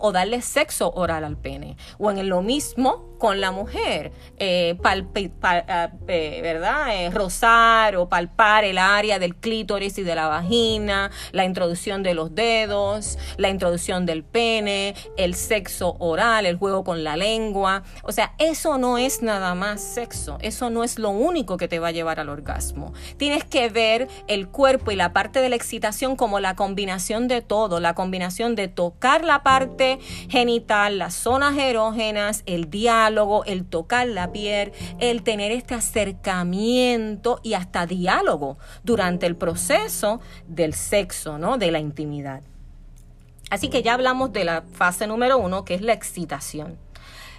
O 0.00 0.12
darle 0.12 0.42
sexo 0.42 0.92
oral 0.94 1.24
al 1.24 1.36
pene. 1.36 1.76
O 1.98 2.10
en 2.10 2.28
lo 2.28 2.42
mismo 2.42 3.15
con 3.18 3.40
la 3.40 3.50
mujer, 3.50 4.12
eh, 4.38 4.76
ah, 4.82 5.90
eh, 6.08 6.40
¿verdad? 6.42 6.94
Eh, 6.94 7.10
rozar 7.10 7.96
o 7.96 8.08
palpar 8.08 8.64
el 8.64 8.78
área 8.78 9.18
del 9.18 9.36
clítoris 9.36 9.98
y 9.98 10.02
de 10.02 10.14
la 10.14 10.28
vagina, 10.28 11.10
la 11.32 11.44
introducción 11.44 12.02
de 12.02 12.14
los 12.14 12.34
dedos, 12.34 13.18
la 13.36 13.48
introducción 13.48 14.06
del 14.06 14.24
pene, 14.24 14.94
el 15.16 15.34
sexo 15.34 15.96
oral, 15.98 16.46
el 16.46 16.56
juego 16.56 16.84
con 16.84 17.04
la 17.04 17.16
lengua. 17.16 17.82
O 18.02 18.12
sea, 18.12 18.34
eso 18.38 18.78
no 18.78 18.98
es 18.98 19.22
nada 19.22 19.54
más 19.54 19.80
sexo, 19.80 20.38
eso 20.40 20.70
no 20.70 20.84
es 20.84 20.98
lo 20.98 21.10
único 21.10 21.56
que 21.56 21.68
te 21.68 21.78
va 21.78 21.88
a 21.88 21.92
llevar 21.92 22.20
al 22.20 22.28
orgasmo. 22.28 22.92
Tienes 23.16 23.44
que 23.44 23.68
ver 23.68 24.08
el 24.28 24.48
cuerpo 24.48 24.90
y 24.90 24.96
la 24.96 25.12
parte 25.12 25.40
de 25.40 25.48
la 25.48 25.56
excitación 25.56 26.16
como 26.16 26.40
la 26.40 26.54
combinación 26.54 27.28
de 27.28 27.42
todo, 27.42 27.80
la 27.80 27.94
combinación 27.94 28.54
de 28.54 28.68
tocar 28.68 29.24
la 29.24 29.42
parte 29.42 29.98
genital, 30.28 30.98
las 30.98 31.14
zonas 31.14 31.56
erógenas, 31.56 32.42
el 32.46 32.70
diálogo, 32.70 33.05
el 33.46 33.64
tocar 33.64 34.06
la 34.08 34.32
piel, 34.32 34.72
el 34.98 35.22
tener 35.22 35.52
este 35.52 35.74
acercamiento 35.74 37.40
y 37.42 37.54
hasta 37.54 37.86
diálogo 37.86 38.58
durante 38.84 39.26
el 39.26 39.36
proceso 39.36 40.20
del 40.46 40.74
sexo, 40.74 41.38
¿no? 41.38 41.58
De 41.58 41.70
la 41.70 41.78
intimidad. 41.78 42.42
Así 43.50 43.68
que 43.68 43.82
ya 43.82 43.94
hablamos 43.94 44.32
de 44.32 44.44
la 44.44 44.62
fase 44.62 45.06
número 45.06 45.38
uno, 45.38 45.64
que 45.64 45.74
es 45.74 45.82
la 45.82 45.92
excitación. 45.92 46.78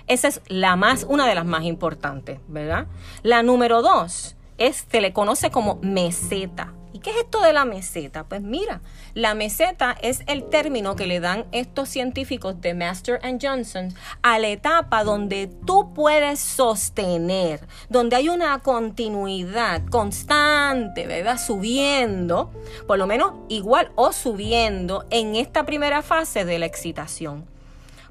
Esa 0.07 0.29
es 0.29 0.41
la 0.47 0.75
más, 0.77 1.05
una 1.07 1.27
de 1.27 1.35
las 1.35 1.45
más 1.45 1.63
importantes, 1.63 2.39
¿verdad? 2.47 2.87
La 3.23 3.43
número 3.43 3.81
dos 3.81 4.37
es, 4.57 4.85
se 4.89 5.01
le 5.01 5.11
conoce 5.11 5.51
como 5.51 5.79
meseta. 5.81 6.73
¿Y 6.97 6.99
qué 6.99 7.11
es 7.11 7.17
esto 7.17 7.41
de 7.41 7.53
la 7.53 7.63
meseta? 7.63 8.23
Pues 8.23 8.41
mira, 8.41 8.81
la 9.13 9.35
meseta 9.35 9.95
es 10.01 10.23
el 10.25 10.49
término 10.49 10.95
que 10.95 11.05
le 11.05 11.19
dan 11.19 11.45
estos 11.51 11.89
científicos 11.89 12.59
de 12.59 12.73
Master 12.73 13.19
and 13.21 13.39
Johnson 13.39 13.93
a 14.23 14.39
la 14.39 14.47
etapa 14.47 15.03
donde 15.03 15.45
tú 15.67 15.93
puedes 15.93 16.39
sostener, 16.39 17.67
donde 17.87 18.15
hay 18.15 18.29
una 18.29 18.57
continuidad 18.63 19.85
constante, 19.85 21.05
¿verdad? 21.05 21.39
Subiendo, 21.39 22.49
por 22.87 22.97
lo 22.97 23.05
menos 23.05 23.33
igual 23.47 23.91
o 23.93 24.11
subiendo 24.11 25.05
en 25.11 25.35
esta 25.35 25.67
primera 25.67 26.01
fase 26.01 26.45
de 26.45 26.57
la 26.57 26.65
excitación. 26.65 27.45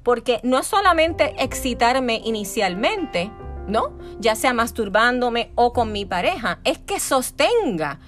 Porque 0.04 0.38
no 0.44 0.60
es 0.60 0.66
solamente 0.68 1.34
excitarme 1.42 2.22
inicialmente, 2.24 3.32
¿no? 3.66 3.98
Ya 4.20 4.36
sea 4.36 4.52
masturbándome 4.52 5.50
o 5.56 5.72
con 5.72 5.90
mi 5.90 6.04
pareja, 6.04 6.60
es 6.62 6.78
que 6.78 7.00
sostenga 7.00 7.98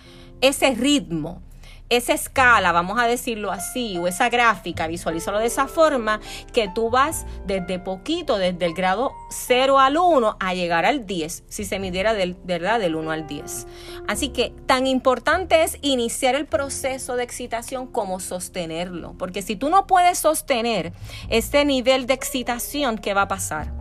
ese 0.41 0.75
ritmo, 0.75 1.43
esa 1.91 2.13
escala, 2.13 2.71
vamos 2.73 3.01
a 3.01 3.07
decirlo 3.07 3.51
así, 3.51 3.97
o 3.97 4.07
esa 4.07 4.29
gráfica, 4.29 4.87
visualízalo 4.87 5.39
de 5.39 5.47
esa 5.47 5.69
forma, 5.69 6.21
que 6.53 6.69
tú 6.69 6.91
vas 6.91 7.25
desde 7.47 7.79
poquito, 7.79 8.37
desde 8.37 8.67
el 8.67 8.75
grado 8.75 9.13
0 9.31 9.79
al 9.79 9.97
1, 9.97 10.37
a 10.39 10.55
llegar 10.55 10.85
al 10.85 11.07
10, 11.07 11.45
si 11.49 11.65
se 11.65 11.79
midiera 11.79 12.13
del, 12.13 12.37
¿verdad? 12.45 12.79
del 12.79 12.95
1 12.95 13.11
al 13.11 13.27
10. 13.27 13.67
Así 14.07 14.29
que 14.29 14.53
tan 14.67 14.87
importante 14.87 15.63
es 15.63 15.79
iniciar 15.81 16.35
el 16.35 16.47
proceso 16.47 17.17
de 17.17 17.23
excitación 17.25 17.87
como 17.87 18.21
sostenerlo, 18.21 19.15
porque 19.19 19.41
si 19.41 19.57
tú 19.57 19.71
no 19.71 19.87
puedes 19.87 20.19
sostener 20.19 20.93
este 21.31 21.65
nivel 21.65 22.07
de 22.07 22.15
excitación, 22.15 22.99
¿qué 22.99 23.15
va 23.15 23.23
a 23.23 23.29
pasar? 23.29 23.73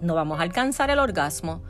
No 0.00 0.14
vamos 0.14 0.38
a 0.38 0.42
alcanzar 0.42 0.90
el 0.90 0.98
orgasmo 0.98 1.62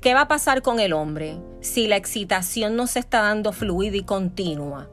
¿Qué 0.00 0.14
va 0.14 0.22
a 0.22 0.28
pasar 0.28 0.62
con 0.62 0.80
el 0.80 0.94
hombre 0.94 1.36
si 1.60 1.86
la 1.86 1.96
excitación 1.96 2.74
no 2.74 2.86
se 2.86 3.00
está 3.00 3.20
dando 3.20 3.52
fluida 3.52 3.98
y 3.98 4.02
continua? 4.02 4.88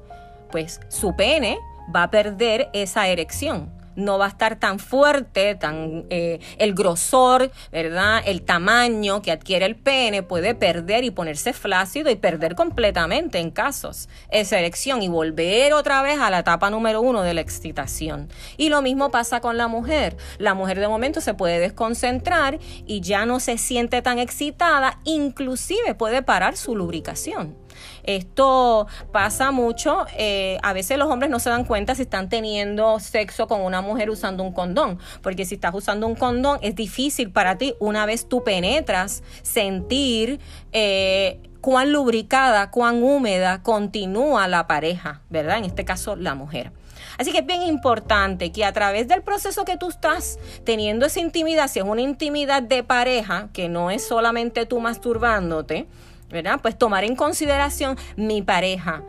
Pues 0.52 0.82
su 0.90 1.16
pene 1.16 1.58
va 1.96 2.04
a 2.04 2.12
perder 2.12 2.70
esa 2.74 3.08
erección 3.08 3.77
no 3.98 4.18
va 4.18 4.26
a 4.26 4.30
estar 4.30 4.58
tan 4.58 4.80
fuerte, 4.80 5.56
tan 5.56 6.06
eh, 6.10 6.40
el 6.58 6.74
grosor, 6.74 7.52
¿verdad? 7.72 8.22
El 8.26 8.44
tamaño 8.44 9.22
que 9.22 9.32
adquiere 9.32 9.66
el 9.66 9.76
pene 9.76 10.24
puede 10.24 10.56
perder 10.56 11.04
y 11.04 11.12
ponerse 11.12 11.52
flácido 11.52 12.10
y 12.10 12.16
perder 12.16 12.56
completamente 12.56 13.40
en 13.40 13.52
casos 13.52 14.08
esa 14.30 14.60
erección 14.60 15.02
y 15.02 15.10
volver 15.10 15.74
otra 15.74 16.02
vez 16.02 16.20
a 16.20 16.30
la 16.30 16.40
etapa 16.40 16.70
número 16.70 17.02
uno 17.02 17.24
de 17.24 17.34
la 17.34 17.42
excitación. 17.42 18.30
Y 18.56 18.70
lo 18.70 18.82
mismo 18.82 19.12
pasa 19.12 19.42
con 19.42 19.58
la 19.58 19.68
mujer. 19.68 20.16
La 20.38 20.54
mujer 20.54 20.80
de 20.80 20.88
momento 20.88 21.20
se 21.20 21.34
puede 21.34 21.60
desconcentrar 21.60 22.60
y 22.86 23.02
ya 23.02 23.26
no 23.26 23.40
se 23.40 23.58
siente 23.58 24.02
tan 24.02 24.20
excitada, 24.20 25.00
inclusive 25.04 25.96
puede 25.96 26.22
parar 26.22 26.56
su 26.56 26.76
lubricación. 26.76 27.67
Esto 28.04 28.88
pasa 29.12 29.52
mucho. 29.52 30.06
Eh, 30.18 30.58
a 30.64 30.74
veces 30.74 30.98
los 30.98 31.10
hombres 31.10 31.30
no 31.30 31.40
se 31.40 31.50
dan 31.50 31.66
cuenta 31.66 31.96
si 31.96 32.04
están 32.04 32.30
teniendo 32.30 33.00
sexo 33.00 33.48
con 33.48 33.62
una 33.62 33.82
mujer 33.82 34.10
usando 34.10 34.44
un 34.44 34.54
condón, 34.54 35.00
porque 35.22 35.46
si 35.46 35.56
estás 35.56 35.74
usando 35.74 36.08
un 36.08 36.16
condón 36.16 36.60
es 36.62 36.76
difícil 36.76 37.32
para 37.32 37.58
ti 37.58 37.76
una 37.80 38.06
vez 38.06 38.28
tú 38.28 38.44
penetras 38.44 39.24
sentir 39.42 40.40
eh, 40.72 41.40
cuán 41.62 41.92
lubricada, 41.92 42.72
cuán 42.72 43.04
húmeda 43.04 43.62
continúa 43.64 44.48
la 44.48 44.68
pareja, 44.68 45.22
¿verdad? 45.30 45.58
En 45.58 45.66
este 45.66 45.86
caso, 45.86 46.16
la 46.16 46.36
mujer. 46.36 46.72
Así 47.18 47.32
que 47.32 47.40
es 47.40 47.46
bien 47.46 47.64
importante 47.64 48.52
que 48.52 48.64
a 48.64 48.72
través 48.74 49.08
del 49.08 49.24
proceso 49.24 49.66
que 49.66 49.78
tú 49.78 49.90
estás 49.90 50.40
teniendo 50.64 51.06
esa 51.06 51.20
intimidad, 51.20 51.68
si 51.68 51.80
es 51.80 51.86
una 51.86 52.02
intimidad 52.02 52.62
de 52.62 52.84
pareja, 52.84 53.50
que 53.54 53.70
no 53.70 53.92
es 53.92 54.08
solamente 54.08 54.66
tú 54.66 54.80
masturbándote, 54.80 55.88
¿verdad? 56.30 56.60
Pues 56.62 56.78
tomar 56.78 57.04
en 57.04 57.16
consideración 57.16 57.98
mi 58.16 58.42
pareja, 58.42 59.04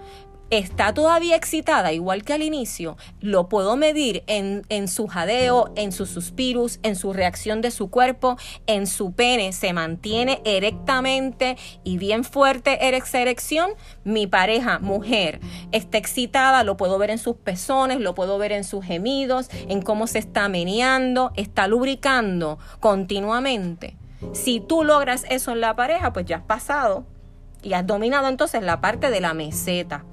está 0.50 0.94
todavía 0.94 1.36
excitada, 1.36 1.92
igual 1.92 2.22
que 2.22 2.32
al 2.32 2.42
inicio, 2.42 2.96
lo 3.20 3.48
puedo 3.48 3.76
medir 3.76 4.22
en, 4.26 4.62
en, 4.68 4.88
su 4.88 5.06
jadeo, 5.06 5.72
en 5.76 5.92
su 5.92 6.06
suspirus, 6.06 6.80
en 6.82 6.96
su 6.96 7.12
reacción 7.12 7.60
de 7.60 7.70
su 7.70 7.90
cuerpo, 7.90 8.36
en 8.66 8.86
su 8.86 9.12
pene, 9.12 9.52
se 9.52 9.72
mantiene 9.72 10.40
erectamente 10.44 11.56
y 11.84 11.98
bien 11.98 12.24
fuerte 12.24 12.78
esa 12.96 13.20
erección. 13.20 13.70
Mi 14.04 14.26
pareja, 14.26 14.78
mujer, 14.78 15.40
está 15.72 15.98
excitada, 15.98 16.64
lo 16.64 16.76
puedo 16.76 16.98
ver 16.98 17.10
en 17.10 17.18
sus 17.18 17.36
pezones, 17.36 18.00
lo 18.00 18.14
puedo 18.14 18.38
ver 18.38 18.52
en 18.52 18.64
sus 18.64 18.84
gemidos, 18.84 19.48
en 19.68 19.82
cómo 19.82 20.06
se 20.06 20.18
está 20.18 20.48
meneando, 20.48 21.32
está 21.36 21.68
lubricando 21.68 22.58
continuamente. 22.80 23.96
Si 24.32 24.60
tú 24.60 24.84
logras 24.84 25.24
eso 25.28 25.52
en 25.52 25.60
la 25.60 25.76
pareja, 25.76 26.12
pues 26.12 26.26
ya 26.26 26.36
has 26.36 26.42
pasado 26.42 27.04
y 27.62 27.72
has 27.72 27.86
dominado 27.86 28.28
entonces 28.28 28.62
la 28.62 28.80
parte 28.80 29.10
de 29.10 29.20
la 29.20 29.34
meseta. 29.34 30.04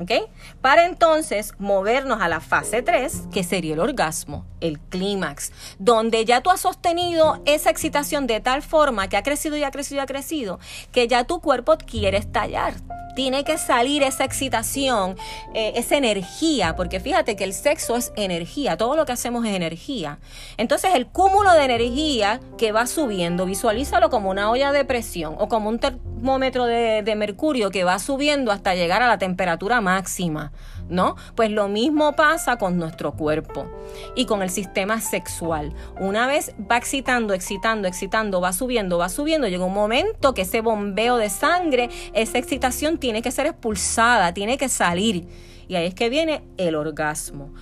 ¿Ok? 0.00 0.12
Para 0.60 0.86
entonces 0.86 1.54
movernos 1.58 2.20
a 2.20 2.28
la 2.28 2.38
fase 2.38 2.82
3, 2.82 3.28
que 3.32 3.42
sería 3.42 3.74
el 3.74 3.80
orgasmo, 3.80 4.44
el 4.60 4.78
clímax, 4.78 5.50
donde 5.80 6.24
ya 6.24 6.40
tú 6.40 6.50
has 6.50 6.60
sostenido 6.60 7.42
esa 7.46 7.70
excitación 7.70 8.28
de 8.28 8.40
tal 8.40 8.62
forma 8.62 9.08
que 9.08 9.16
ha 9.16 9.24
crecido 9.24 9.56
y 9.56 9.64
ha 9.64 9.72
crecido 9.72 10.00
y 10.00 10.02
ha 10.04 10.06
crecido, 10.06 10.60
que 10.92 11.08
ya 11.08 11.24
tu 11.24 11.40
cuerpo 11.40 11.76
quiere 11.78 12.16
estallar 12.16 12.74
tiene 13.18 13.42
que 13.42 13.58
salir 13.58 14.04
esa 14.04 14.22
excitación, 14.22 15.16
eh, 15.52 15.72
esa 15.74 15.96
energía, 15.96 16.76
porque 16.76 17.00
fíjate 17.00 17.34
que 17.34 17.42
el 17.42 17.52
sexo 17.52 17.96
es 17.96 18.12
energía, 18.14 18.76
todo 18.76 18.94
lo 18.94 19.06
que 19.06 19.10
hacemos 19.10 19.44
es 19.44 19.56
energía. 19.56 20.20
Entonces 20.56 20.92
el 20.94 21.08
cúmulo 21.08 21.52
de 21.52 21.64
energía 21.64 22.38
que 22.56 22.70
va 22.70 22.86
subiendo, 22.86 23.44
visualízalo 23.44 24.08
como 24.08 24.30
una 24.30 24.52
olla 24.52 24.70
de 24.70 24.84
presión 24.84 25.34
o 25.36 25.48
como 25.48 25.68
un 25.68 25.80
termómetro 25.80 26.66
de, 26.66 27.02
de 27.02 27.16
mercurio 27.16 27.70
que 27.70 27.82
va 27.82 27.98
subiendo 27.98 28.52
hasta 28.52 28.76
llegar 28.76 29.02
a 29.02 29.08
la 29.08 29.18
temperatura 29.18 29.80
máxima. 29.80 30.52
¿No? 30.88 31.16
Pues 31.34 31.50
lo 31.50 31.68
mismo 31.68 32.14
pasa 32.16 32.56
con 32.56 32.78
nuestro 32.78 33.12
cuerpo 33.12 33.66
y 34.14 34.26
con 34.26 34.42
el 34.42 34.50
sistema 34.50 35.00
sexual. 35.00 35.74
Una 35.98 36.26
vez 36.26 36.54
va 36.70 36.76
excitando, 36.76 37.34
excitando, 37.34 37.88
excitando, 37.88 38.40
va 38.40 38.52
subiendo, 38.52 38.98
va 38.98 39.08
subiendo, 39.08 39.48
llega 39.48 39.64
un 39.64 39.74
momento 39.74 40.34
que 40.34 40.42
ese 40.42 40.60
bombeo 40.60 41.16
de 41.16 41.30
sangre, 41.30 41.90
esa 42.12 42.38
excitación 42.38 42.98
tiene 42.98 43.22
que 43.22 43.30
ser 43.30 43.46
expulsada, 43.46 44.34
tiene 44.34 44.58
que 44.58 44.68
salir. 44.68 45.26
Y 45.68 45.76
ahí 45.76 45.86
es 45.86 45.94
que 45.94 46.08
viene 46.08 46.42
el 46.56 46.74
orgasmo, 46.74 47.52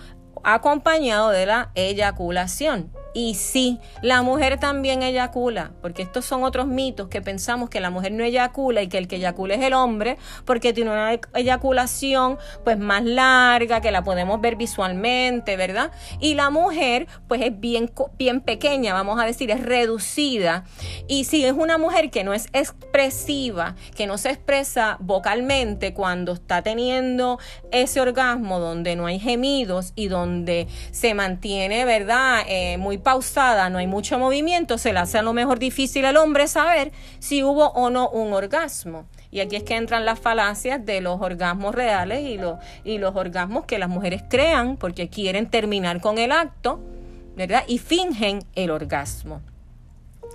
acompañado 0.45 1.31
de 1.31 1.47
la 1.47 1.73
eyaculación. 1.75 2.93
Y 3.17 3.33
sí, 3.33 3.81
la 4.03 4.21
mujer 4.21 4.61
también 4.61 5.03
eyacula, 5.03 5.71
porque 5.81 6.03
estos 6.03 6.27
son 6.27 6.45
otros 6.45 6.67
mitos 6.67 7.09
que 7.09 7.23
pensamos 7.23 7.71
que 7.71 7.81
la 7.81 7.89
mujer 7.89 8.13
no 8.13 8.23
eyacula 8.23 8.83
y 8.83 8.89
que 8.89 8.99
el 8.99 9.09
que 9.09 9.17
eyacula 9.17 9.55
es 9.55 9.63
el 9.63 9.73
hombre, 9.73 10.19
porque 10.45 10.75
tiene 10.75 10.91
una 10.91 11.19
eyaculación 11.33 12.37
pues 12.63 12.79
más 12.79 13.03
larga, 13.05 13.81
que 13.81 13.91
la 13.91 14.05
podemos 14.05 14.39
ver 14.43 14.57
visualmente, 14.57 15.57
¿verdad? 15.57 15.93
Y 16.21 16.35
la 16.35 16.51
mujer 16.51 17.07
pues 17.27 17.41
es 17.41 17.59
bien, 17.59 17.91
bien 18.19 18.43
pequeña, 18.43 18.93
vamos 18.93 19.19
a 19.19 19.25
decir, 19.25 19.51
es 19.51 19.63
reducida. 19.63 20.65
Y 21.09 21.25
si 21.25 21.43
es 21.43 21.55
una 21.55 21.79
mujer 21.79 22.11
que 22.11 22.23
no 22.23 22.35
es 22.35 22.49
expresiva, 22.53 23.77
que 23.95 24.07
no 24.07 24.19
se 24.19 24.29
expresa 24.29 24.99
vocalmente 25.01 25.95
cuando 25.95 26.35
está 26.35 26.61
teniendo 26.61 27.39
ese 27.71 27.99
orgasmo 27.99 28.61
donde 28.61 28.95
no 28.95 29.07
hay 29.07 29.19
gemidos 29.19 29.95
y 29.97 30.09
donde 30.09 30.67
se 30.91 31.15
mantiene, 31.15 31.87
¿verdad? 31.87 32.43
Eh, 32.47 32.77
muy 32.77 32.99
pausada, 33.07 33.71
no 33.71 33.79
hay 33.79 33.87
mucho 33.87 34.19
movimiento, 34.19 34.79
se 34.79 34.93
le 34.93 34.99
hace 34.99 35.17
a 35.17 35.23
lo 35.23 35.33
mejor 35.33 35.61
difícil 35.61 36.05
al 36.07 36.17
hombre 36.17 36.49
saber 36.49 36.91
si 37.21 37.45
hubo 37.45 37.69
o 37.69 37.89
no 37.89 38.09
un 38.09 38.33
orgasmo. 38.33 39.07
Y 39.31 39.39
aquí 39.39 39.55
es 39.55 39.63
que 39.63 39.77
entran 39.77 40.05
las 40.05 40.19
falacias 40.19 40.85
de 40.85 41.01
los 41.01 41.21
orgasmos 41.21 41.73
reales 41.73 42.23
y 42.23 42.37
los, 42.37 42.59
y 42.83 42.99
los 42.99 43.15
orgasmos 43.15 43.65
que 43.65 43.79
las 43.79 43.89
mujeres 43.89 44.25
crean 44.29 44.77
porque 44.77 45.09
quieren 45.09 45.49
terminar 45.49 46.01
con 46.01 46.19
el 46.19 46.33
acto, 46.33 46.81
¿verdad? 47.37 47.63
Y 47.69 47.79
fingen 47.79 48.41
el 48.57 48.73
orgasmo. 48.73 49.41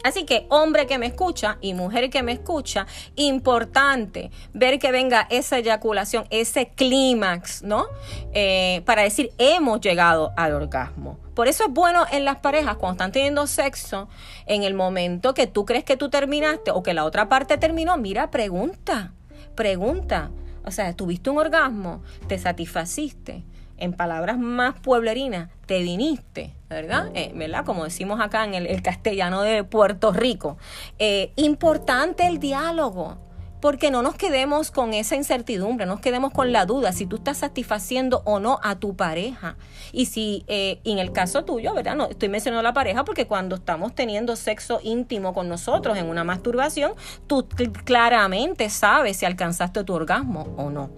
Así 0.03 0.25
que 0.25 0.45
hombre 0.49 0.87
que 0.87 0.97
me 0.97 1.05
escucha 1.05 1.57
y 1.61 1.73
mujer 1.73 2.09
que 2.09 2.23
me 2.23 2.31
escucha, 2.31 2.87
importante 3.15 4.31
ver 4.53 4.79
que 4.79 4.91
venga 4.91 5.27
esa 5.29 5.59
eyaculación, 5.59 6.25
ese 6.29 6.69
clímax, 6.69 7.63
¿no? 7.63 7.85
Eh, 8.33 8.81
para 8.85 9.03
decir 9.03 9.31
hemos 9.37 9.81
llegado 9.81 10.31
al 10.37 10.53
orgasmo. 10.53 11.17
Por 11.33 11.47
eso 11.47 11.65
es 11.65 11.73
bueno 11.73 12.05
en 12.11 12.25
las 12.25 12.37
parejas 12.37 12.75
cuando 12.75 12.93
están 12.93 13.11
teniendo 13.11 13.47
sexo, 13.47 14.09
en 14.45 14.63
el 14.63 14.73
momento 14.73 15.33
que 15.33 15.47
tú 15.47 15.65
crees 15.65 15.83
que 15.83 15.97
tú 15.97 16.09
terminaste 16.09 16.71
o 16.71 16.83
que 16.83 16.93
la 16.93 17.05
otra 17.05 17.29
parte 17.29 17.57
terminó, 17.57 17.97
mira, 17.97 18.31
pregunta, 18.31 19.13
pregunta. 19.55 20.31
O 20.63 20.71
sea, 20.71 20.93
tuviste 20.93 21.29
un 21.29 21.39
orgasmo, 21.39 22.03
te 22.27 22.37
satisfaciste, 22.37 23.43
en 23.77 23.93
palabras 23.93 24.37
más 24.37 24.75
pueblerinas, 24.79 25.49
te 25.65 25.79
viniste, 25.79 26.53
¿verdad? 26.73 27.11
Eh, 27.13 27.31
¿verdad? 27.35 27.65
Como 27.65 27.83
decimos 27.83 28.19
acá 28.19 28.45
en 28.45 28.53
el, 28.53 28.81
castellano 28.81 29.41
de 29.41 29.63
Puerto 29.63 30.11
Rico. 30.11 30.57
Eh, 30.99 31.31
importante 31.35 32.25
el 32.27 32.39
diálogo 32.39 33.17
porque 33.61 33.91
no 33.91 34.01
nos 34.01 34.15
quedemos 34.15 34.71
con 34.71 34.93
esa 34.93 35.15
incertidumbre, 35.15 35.85
no 35.85 35.93
nos 35.93 36.01
quedemos 36.01 36.33
con 36.33 36.51
la 36.51 36.65
duda 36.65 36.91
si 36.91 37.05
tú 37.05 37.17
estás 37.17 37.37
satisfaciendo 37.37 38.23
o 38.25 38.39
no 38.39 38.59
a 38.63 38.79
tu 38.79 38.95
pareja. 38.95 39.55
Y 39.91 40.07
si 40.07 40.43
eh, 40.47 40.81
en 40.83 40.97
el 40.97 41.11
caso 41.11 41.45
tuyo, 41.45 41.73
¿verdad? 41.75 41.95
No, 41.95 42.07
estoy 42.07 42.27
mencionando 42.27 42.61
a 42.61 42.63
la 42.63 42.73
pareja 42.73 43.05
porque 43.05 43.27
cuando 43.27 43.55
estamos 43.55 43.93
teniendo 43.93 44.35
sexo 44.35 44.79
íntimo 44.81 45.33
con 45.33 45.47
nosotros 45.47 45.97
en 45.97 46.07
una 46.07 46.23
masturbación, 46.23 46.93
tú 47.27 47.47
claramente 47.85 48.69
sabes 48.71 49.17
si 49.17 49.25
alcanzaste 49.25 49.83
tu 49.83 49.93
orgasmo 49.93 50.53
o 50.57 50.71
no. 50.71 50.89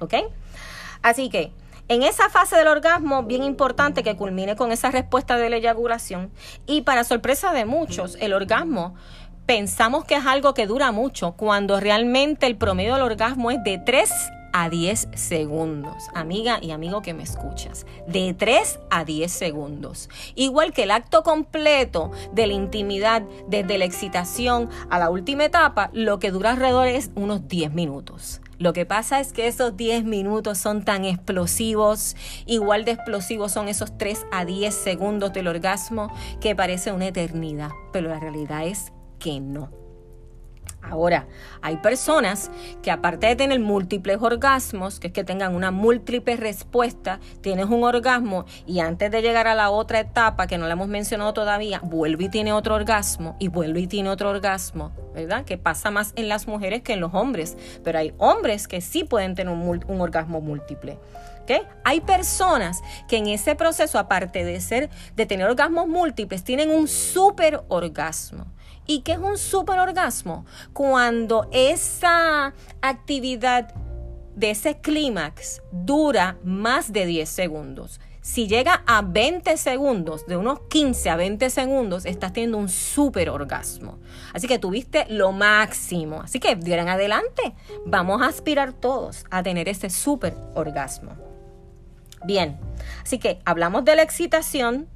¿Ok? 0.00 0.14
Así 1.00 1.30
que 1.30 1.52
en 1.88 2.02
esa 2.02 2.30
fase 2.30 2.56
del 2.56 2.68
orgasmo, 2.68 3.24
bien 3.24 3.42
importante 3.42 4.02
que 4.02 4.16
culmine 4.16 4.56
con 4.56 4.72
esa 4.72 4.90
respuesta 4.90 5.36
de 5.36 5.50
la 5.50 5.56
eyaculación. 5.56 6.30
Y 6.66 6.82
para 6.82 7.04
sorpresa 7.04 7.52
de 7.52 7.64
muchos, 7.64 8.16
el 8.20 8.32
orgasmo 8.32 8.94
pensamos 9.46 10.04
que 10.04 10.16
es 10.16 10.26
algo 10.26 10.54
que 10.54 10.66
dura 10.66 10.92
mucho, 10.92 11.32
cuando 11.32 11.80
realmente 11.80 12.46
el 12.46 12.56
promedio 12.56 12.94
del 12.94 13.02
orgasmo 13.02 13.50
es 13.50 13.62
de 13.62 13.78
3 13.78 14.10
a 14.54 14.70
10 14.70 15.08
segundos. 15.14 16.08
Amiga 16.14 16.58
y 16.62 16.70
amigo 16.70 17.02
que 17.02 17.12
me 17.12 17.24
escuchas, 17.24 17.86
de 18.06 18.34
3 18.34 18.78
a 18.88 19.04
10 19.04 19.30
segundos. 19.30 20.08
Igual 20.36 20.72
que 20.72 20.84
el 20.84 20.92
acto 20.92 21.24
completo 21.24 22.12
de 22.32 22.46
la 22.46 22.52
intimidad, 22.52 23.22
desde 23.48 23.78
la 23.78 23.84
excitación 23.84 24.70
a 24.90 24.98
la 24.98 25.10
última 25.10 25.44
etapa, 25.44 25.90
lo 25.92 26.20
que 26.20 26.30
dura 26.30 26.52
alrededor 26.52 26.86
es 26.86 27.10
unos 27.16 27.48
10 27.48 27.72
minutos. 27.72 28.40
Lo 28.58 28.72
que 28.72 28.86
pasa 28.86 29.20
es 29.20 29.32
que 29.32 29.46
esos 29.46 29.76
10 29.76 30.04
minutos 30.04 30.58
son 30.58 30.84
tan 30.84 31.04
explosivos, 31.04 32.16
igual 32.46 32.84
de 32.84 32.92
explosivos 32.92 33.52
son 33.52 33.68
esos 33.68 33.96
3 33.98 34.26
a 34.32 34.44
10 34.44 34.74
segundos 34.74 35.32
del 35.32 35.48
orgasmo 35.48 36.12
que 36.40 36.54
parece 36.54 36.92
una 36.92 37.08
eternidad, 37.08 37.70
pero 37.92 38.08
la 38.08 38.20
realidad 38.20 38.66
es 38.66 38.92
que 39.18 39.40
no. 39.40 39.83
Ahora, 40.90 41.26
hay 41.62 41.78
personas 41.78 42.50
que 42.82 42.90
aparte 42.90 43.26
de 43.26 43.36
tener 43.36 43.58
múltiples 43.58 44.18
orgasmos, 44.20 45.00
que 45.00 45.08
es 45.08 45.12
que 45.12 45.24
tengan 45.24 45.54
una 45.54 45.70
múltiple 45.70 46.36
respuesta, 46.36 47.20
tienes 47.40 47.66
un 47.66 47.84
orgasmo 47.84 48.44
y 48.66 48.80
antes 48.80 49.10
de 49.10 49.22
llegar 49.22 49.46
a 49.46 49.54
la 49.54 49.70
otra 49.70 50.00
etapa 50.00 50.46
que 50.46 50.58
no 50.58 50.66
la 50.66 50.74
hemos 50.74 50.88
mencionado 50.88 51.32
todavía, 51.32 51.80
vuelve 51.82 52.24
y 52.24 52.28
tiene 52.28 52.52
otro 52.52 52.74
orgasmo 52.74 53.36
y 53.38 53.48
vuelve 53.48 53.80
y 53.80 53.86
tiene 53.86 54.10
otro 54.10 54.30
orgasmo, 54.30 54.92
¿verdad? 55.14 55.44
Que 55.44 55.56
pasa 55.56 55.90
más 55.90 56.12
en 56.16 56.28
las 56.28 56.46
mujeres 56.46 56.82
que 56.82 56.92
en 56.92 57.00
los 57.00 57.14
hombres, 57.14 57.56
pero 57.82 57.98
hay 57.98 58.14
hombres 58.18 58.68
que 58.68 58.80
sí 58.80 59.04
pueden 59.04 59.34
tener 59.34 59.54
un, 59.54 60.00
orgasmo 60.00 60.40
múltiple. 60.40 60.98
¿Okay? 61.42 61.60
Hay 61.84 62.00
personas 62.00 62.82
que 63.06 63.18
en 63.18 63.26
ese 63.26 63.54
proceso, 63.54 63.98
aparte 63.98 64.44
de 64.44 64.60
ser, 64.60 64.88
de 65.14 65.26
tener 65.26 65.46
orgasmos 65.46 65.86
múltiples, 65.86 66.42
tienen 66.42 66.70
un 66.70 66.88
super 66.88 67.62
orgasmo. 67.68 68.46
¿Y 68.86 69.00
qué 69.00 69.12
es 69.12 69.18
un 69.18 69.38
superorgasmo? 69.38 70.44
Cuando 70.72 71.48
esa 71.52 72.52
actividad 72.82 73.74
de 74.36 74.50
ese 74.50 74.80
clímax 74.80 75.62
dura 75.70 76.36
más 76.44 76.92
de 76.92 77.06
10 77.06 77.28
segundos. 77.28 78.00
Si 78.20 78.48
llega 78.48 78.82
a 78.86 79.02
20 79.02 79.56
segundos, 79.58 80.26
de 80.26 80.38
unos 80.38 80.60
15 80.68 81.10
a 81.10 81.16
20 81.16 81.50
segundos, 81.50 82.06
estás 82.06 82.32
teniendo 82.32 82.56
un 82.56 82.70
super 82.70 83.28
orgasmo. 83.28 83.98
Así 84.32 84.48
que 84.48 84.58
tuviste 84.58 85.06
lo 85.10 85.32
máximo. 85.32 86.22
Así 86.22 86.40
que 86.40 86.56
dieran 86.56 86.88
adelante. 86.88 87.54
Vamos 87.84 88.22
a 88.22 88.26
aspirar 88.26 88.72
todos 88.72 89.26
a 89.30 89.42
tener 89.42 89.68
ese 89.68 89.90
super 89.90 90.34
orgasmo. 90.54 91.12
Bien, 92.24 92.58
así 93.02 93.18
que 93.18 93.40
hablamos 93.44 93.84
de 93.84 93.96
la 93.96 94.02
excitación, 94.02 94.88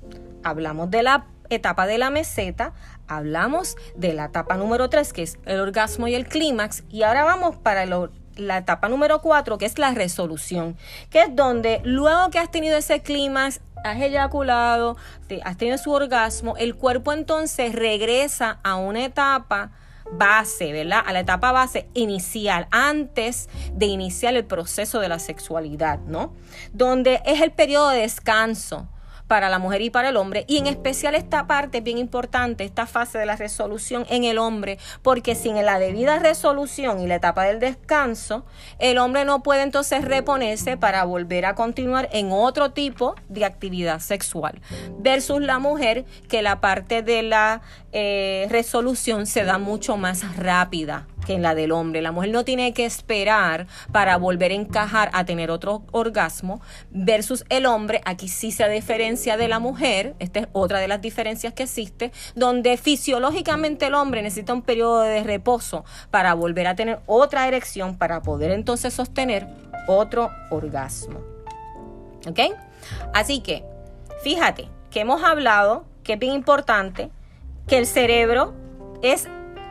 hablamos 0.43 0.91
de 0.91 1.03
la 1.03 1.27
etapa 1.51 1.87
de 1.87 1.99
la 1.99 2.09
meseta, 2.09 2.73
hablamos 3.09 3.77
de 3.97 4.13
la 4.15 4.27
etapa 4.27 4.57
número 4.57 4.89
3, 4.89 5.13
que 5.13 5.23
es 5.23 5.39
el 5.47 5.61
orgasmo 5.61 6.09
y 6.09 6.15
el 6.15 6.27
clímax, 6.27 6.85
y 6.91 7.03
ahora 7.03 7.25
vamos 7.25 7.57
para 7.57 7.87
la 7.87 8.59
etapa 8.59 8.89
número 8.89 9.21
4, 9.21 9.59
que 9.59 9.67
es 9.67 9.79
la 9.79 9.93
resolución, 9.93 10.77
que 11.11 11.23
es 11.23 11.35
donde 11.35 11.81
luego 11.85 12.31
que 12.31 12.39
has 12.39 12.51
tenido 12.51 12.77
ese 12.77 13.01
clímax, 13.01 13.61
has 13.85 14.01
eyaculado, 14.01 14.97
has 15.45 15.57
tenido 15.57 15.79
su 15.79 15.91
orgasmo, 15.93 16.57
el 16.57 16.75
cuerpo 16.75 17.13
entonces 17.13 17.75
regresa 17.75 18.61
a 18.63 18.77
una 18.77 19.05
etapa 19.05 19.71
base, 20.11 20.73
¿verdad? 20.73 21.03
A 21.05 21.13
la 21.13 21.21
etapa 21.21 21.53
base 21.53 21.89
inicial, 21.95 22.67
antes 22.71 23.49
de 23.75 23.87
iniciar 23.87 24.35
el 24.35 24.45
proceso 24.45 25.01
de 25.01 25.09
la 25.09 25.19
sexualidad, 25.19 25.99
¿no? 26.01 26.33
Donde 26.73 27.21
es 27.27 27.41
el 27.41 27.53
periodo 27.53 27.91
de 27.91 28.01
descanso 28.01 28.89
para 29.29 29.49
la 29.49 29.59
mujer 29.59 29.83
y 29.83 29.91
para 29.91 30.09
el 30.09 30.17
hombre. 30.17 30.45
Y 30.49 30.57
en 30.57 30.67
especial 30.67 31.15
esta 31.15 31.47
parte 31.47 31.79
es 31.79 31.85
bien 31.85 31.99
importante, 31.99 32.65
esta 32.65 32.87
fase 32.87 33.19
de 33.19 33.27
la 33.27 33.37
resolución 33.37 34.07
en 34.09 34.25
el 34.25 34.39
hombre, 34.39 34.79
porque 35.03 35.35
sin 35.35 35.55
la 35.65 35.79
debida 35.79 36.19
resolución 36.19 37.01
y 37.01 37.07
la 37.07 37.17
etapa 37.17 37.45
del 37.45 37.61
descanso, 37.61 38.45
el 38.79 38.99
hombre 38.99 39.25
no 39.25 39.43
puede 39.43 39.63
entonces 39.63 40.05
reponerse 40.05 40.77
para 40.77 41.05
volver 41.05 41.47
a 41.47 41.55
continuar 41.55 42.09
en 42.13 42.33
otro 42.33 42.71
tipo 42.71 43.15
de 43.29 43.45
actividad 43.45 44.01
sexual. 44.01 44.61
Versus 44.99 45.41
la 45.41 45.59
mujer, 45.59 46.05
que 46.29 46.43
la 46.43 46.61
parte 46.61 47.03
de 47.03 47.23
la 47.23 47.61
eh, 47.93 48.47
resolución 48.51 49.27
se 49.27 49.45
da 49.45 49.59
mucho 49.59 49.97
más 49.97 50.37
rápida 50.37 51.07
que 51.27 51.35
en 51.35 51.43
la 51.43 51.55
del 51.55 51.73
hombre. 51.73 52.03
La 52.03 52.13
mujer 52.13 52.31
no 52.31 52.45
tiene 52.45 52.73
que 52.73 52.85
esperar 52.85 53.67
para 53.93 54.17
volver 54.17 54.53
a 54.53 54.55
encajar 54.55 55.11
a 55.13 55.25
tener 55.25 55.51
otro 55.51 55.83
orgasmo 55.93 56.61
versus 56.91 57.45
el 57.49 57.67
hombre. 57.67 58.01
Aquí 58.05 58.29
sí 58.29 58.53
se 58.53 58.69
diferencia 58.69 59.37
de 59.37 59.49
la 59.49 59.59
mujer. 59.59 60.15
Esta 60.19 60.41
es 60.41 60.49
otra 60.53 60.79
de 60.79 60.89
las 60.89 61.01
diferencias 61.01 61.53
que 61.55 61.65
existe, 61.65 62.13
donde 62.35 62.77
fisiológicamente 62.77 63.87
el 63.87 63.95
hombre 63.95 64.23
necesita 64.23 64.53
un 64.53 64.63
periodo 64.63 65.01
de 65.01 65.23
reposo 65.23 65.85
para 66.11 66.35
volver 66.35 66.67
a 66.67 66.75
tener 66.75 67.01
otra 67.07 67.49
erección 67.49 67.97
para 67.97 68.23
poder 68.23 68.51
entonces 68.51 68.95
sostener 68.95 69.47
otro 69.87 70.31
orgasmo. 70.51 71.21
¿Ok? 72.27 72.41
Así 73.15 73.41
que, 73.41 73.65
fíjate 74.23 74.69
que 74.91 75.01
hemos 75.01 75.23
hablado 75.23 75.87
que 76.03 76.15
es 76.15 76.19
bien 76.19 76.33
importante 76.33 77.11
que 77.67 77.79
el 77.79 77.87
cerebro 77.87 78.55
es 79.03 79.29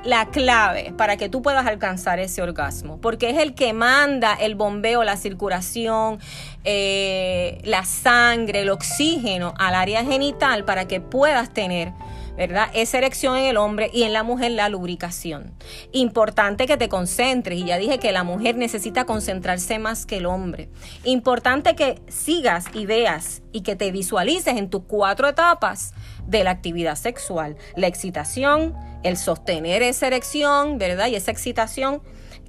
la 0.08 0.28
clave 0.28 0.94
para 0.96 1.18
que 1.18 1.28
tú 1.28 1.42
puedas 1.42 1.68
alcanzar 1.68 2.18
ese 2.20 2.42
orgasmo, 2.42 3.02
porque 3.02 3.30
es 3.30 3.40
el 3.40 3.54
que 3.54 3.74
manda 3.74 4.36
el 4.36 4.56
bombeo, 4.56 5.04
la 5.04 5.18
circulación, 5.18 6.20
eh, 6.64 7.60
la 7.66 7.84
sangre, 7.84 8.62
el 8.62 8.70
oxígeno 8.70 9.54
al 9.58 9.76
área 9.76 10.06
genital 10.06 10.64
para 10.64 10.88
que 10.88 11.02
puedas 11.02 11.54
tener 11.54 11.92
¿verdad? 12.38 12.70
Esa 12.74 13.00
erección 13.00 13.36
en 13.36 13.46
el 13.46 13.58
hombre 13.58 13.90
y 13.92 14.04
en 14.04 14.14
la 14.14 14.22
mujer 14.22 14.52
la 14.52 14.70
lubricación. 14.70 15.56
Importante 15.92 16.68
que 16.68 16.78
te 16.78 16.88
concentres, 16.88 17.58
y 17.58 17.66
ya 17.66 17.80
dije 17.80 17.98
que 17.98 18.12
la 18.12 18.24
mujer 18.24 18.56
necesita 18.56 19.06
concentrarse 19.06 19.80
más 19.80 20.06
que 20.06 20.18
el 20.18 20.28
hombre. 20.28 20.70
Importante 21.04 21.76
que 21.76 22.00
sigas 22.08 22.66
y 22.76 22.86
veas 22.86 23.42
y 23.52 23.62
que 23.62 23.76
te 23.76 23.92
visualices 23.92 24.56
en 24.56 24.70
tus 24.70 24.84
cuatro 24.84 25.28
etapas 25.28 25.96
de 26.28 26.44
la 26.44 26.52
actividad 26.52 26.96
sexual. 26.96 27.58
La 27.76 27.88
excitación, 27.88 28.76
el 29.04 29.18
sostener 29.18 29.82
esa 29.82 30.08
erección, 30.08 30.78
¿verdad? 30.78 31.08
Y 31.08 31.16
esa 31.16 31.32
excitación 31.32 32.02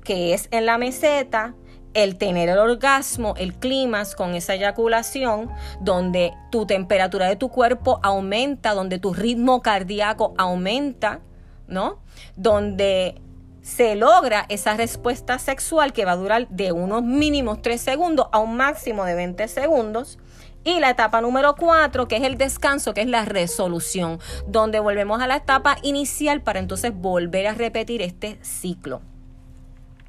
que 0.05 0.35
es 0.35 0.49
en 0.51 0.67
la 0.67 0.79
meseta, 0.79 1.55
el 1.95 2.17
tener 2.17 2.49
el 2.49 2.59
orgasmo, 2.59 3.35
el 3.37 3.55
clima 3.55 4.03
con 4.17 4.35
esa 4.35 4.55
eyaculación, 4.55 5.51
donde 5.81 6.33
tu 6.51 6.67
temperatura 6.67 7.27
de 7.29 7.37
tu 7.37 7.49
cuerpo 7.49 8.01
aumenta, 8.03 8.75
donde 8.75 8.99
tu 8.99 9.15
ritmo 9.15 9.63
cardíaco 9.63 10.35
aumenta, 10.39 11.21
¿no? 11.67 12.01
Donde 12.37 13.21
se 13.63 13.97
logra 13.97 14.47
esa 14.49 14.77
respuesta 14.77 15.39
sexual 15.39 15.93
que 15.93 16.05
va 16.05 16.13
a 16.13 16.17
durar 16.17 16.49
de 16.49 16.73
unos 16.73 17.03
mínimos 17.03 17.61
3 17.61 17.81
segundos 17.81 18.29
a 18.33 18.39
un 18.39 18.57
máximo 18.57 19.05
de 19.05 19.15
20 19.15 19.47
segundos. 19.49 20.19
Y 20.65 20.81
la 20.81 20.91
etapa 20.91 21.21
número 21.21 21.55
4, 21.57 22.09
que 22.09 22.17
es 22.17 22.23
el 22.25 22.37
descanso, 22.37 22.93
que 22.93 23.01
es 23.01 23.07
la 23.07 23.25
resolución, 23.25 24.21
donde 24.47 24.81
volvemos 24.81 25.21
a 25.21 25.27
la 25.27 25.37
etapa 25.37 25.77
inicial 25.83 26.43
para 26.43 26.59
entonces 26.59 26.93
volver 26.95 27.47
a 27.47 27.55
repetir 27.55 28.03
este 28.03 28.39
ciclo. 28.43 29.01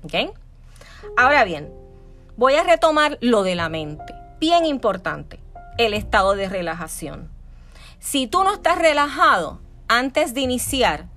¿Ok? 0.04 0.36
Ahora 1.18 1.44
bien, 1.44 1.72
voy 2.36 2.56
a 2.56 2.64
retomar 2.64 3.18
lo 3.22 3.44
de 3.44 3.56
la 3.56 3.70
mente. 3.70 4.14
Bien 4.40 4.66
importante, 4.66 5.40
el 5.78 5.94
estado 5.94 6.36
de 6.36 6.50
relajación. 6.50 7.30
Si 8.00 8.28
tú 8.28 8.44
no 8.44 8.54
estás 8.54 8.80
relajado 8.80 9.60
antes 9.88 10.34
de 10.34 10.42
iniciar, 10.42 11.08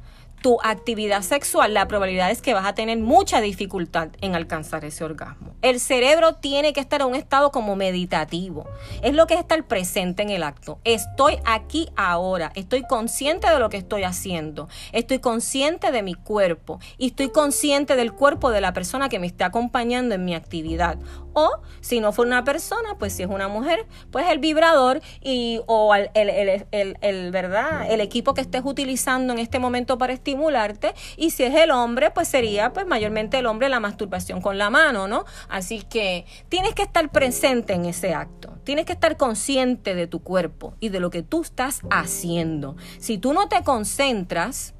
tu 0.42 0.58
actividad 0.62 1.22
sexual, 1.22 1.72
la 1.72 1.88
probabilidad 1.88 2.30
es 2.30 2.42
que 2.42 2.52
vas 2.52 2.66
a 2.66 2.74
tener 2.74 2.98
mucha 2.98 3.40
dificultad 3.40 4.08
en 4.20 4.34
alcanzar 4.34 4.84
ese 4.84 5.04
orgasmo. 5.04 5.54
El 5.62 5.78
cerebro 5.78 6.34
tiene 6.34 6.72
que 6.72 6.80
estar 6.80 7.00
en 7.00 7.06
un 7.06 7.14
estado 7.14 7.52
como 7.52 7.76
meditativo. 7.76 8.68
Es 9.02 9.14
lo 9.14 9.26
que 9.26 9.34
es 9.34 9.40
estar 9.40 9.64
presente 9.68 10.22
en 10.22 10.30
el 10.30 10.42
acto. 10.42 10.80
Estoy 10.82 11.38
aquí 11.44 11.88
ahora. 11.96 12.50
Estoy 12.56 12.82
consciente 12.82 13.48
de 13.48 13.60
lo 13.60 13.70
que 13.70 13.76
estoy 13.76 14.02
haciendo. 14.02 14.68
Estoy 14.90 15.20
consciente 15.20 15.92
de 15.92 16.02
mi 16.02 16.14
cuerpo. 16.14 16.80
Y 16.98 17.06
estoy 17.06 17.30
consciente 17.30 17.94
del 17.94 18.12
cuerpo 18.12 18.50
de 18.50 18.60
la 18.60 18.72
persona 18.72 19.08
que 19.08 19.20
me 19.20 19.28
está 19.28 19.46
acompañando 19.46 20.16
en 20.16 20.24
mi 20.24 20.34
actividad. 20.34 20.98
O 21.32 21.50
si 21.80 22.00
no 22.00 22.12
fue 22.12 22.26
una 22.26 22.44
persona, 22.44 22.96
pues 22.98 23.12
si 23.12 23.22
es 23.22 23.28
una 23.28 23.48
mujer, 23.48 23.86
pues 24.10 24.26
el 24.28 24.38
vibrador 24.38 25.00
y 25.20 25.60
o 25.66 25.94
el, 25.94 26.10
el, 26.14 27.30
¿verdad? 27.30 27.90
el 27.90 28.00
equipo 28.00 28.34
que 28.34 28.40
estés 28.40 28.62
utilizando 28.64 29.32
en 29.32 29.38
este 29.38 29.58
momento 29.58 29.98
para 29.98 30.12
estimularte. 30.12 30.94
Y 31.16 31.30
si 31.30 31.44
es 31.44 31.54
el 31.54 31.70
hombre, 31.70 32.10
pues 32.10 32.28
sería 32.28 32.72
pues 32.72 32.86
mayormente 32.86 33.38
el 33.38 33.46
hombre 33.46 33.68
la 33.68 33.80
masturbación 33.80 34.40
con 34.40 34.58
la 34.58 34.70
mano, 34.70 35.08
¿no? 35.08 35.24
Así 35.48 35.82
que 35.82 36.26
tienes 36.48 36.74
que 36.74 36.82
estar 36.82 37.10
presente 37.10 37.72
en 37.72 37.86
ese 37.86 38.14
acto. 38.14 38.58
Tienes 38.64 38.86
que 38.86 38.92
estar 38.92 39.16
consciente 39.16 39.94
de 39.94 40.06
tu 40.06 40.22
cuerpo 40.22 40.74
y 40.80 40.90
de 40.90 41.00
lo 41.00 41.10
que 41.10 41.22
tú 41.22 41.42
estás 41.42 41.80
haciendo. 41.90 42.76
Si 42.98 43.18
tú 43.18 43.32
no 43.32 43.48
te 43.48 43.62
concentras, 43.64 44.74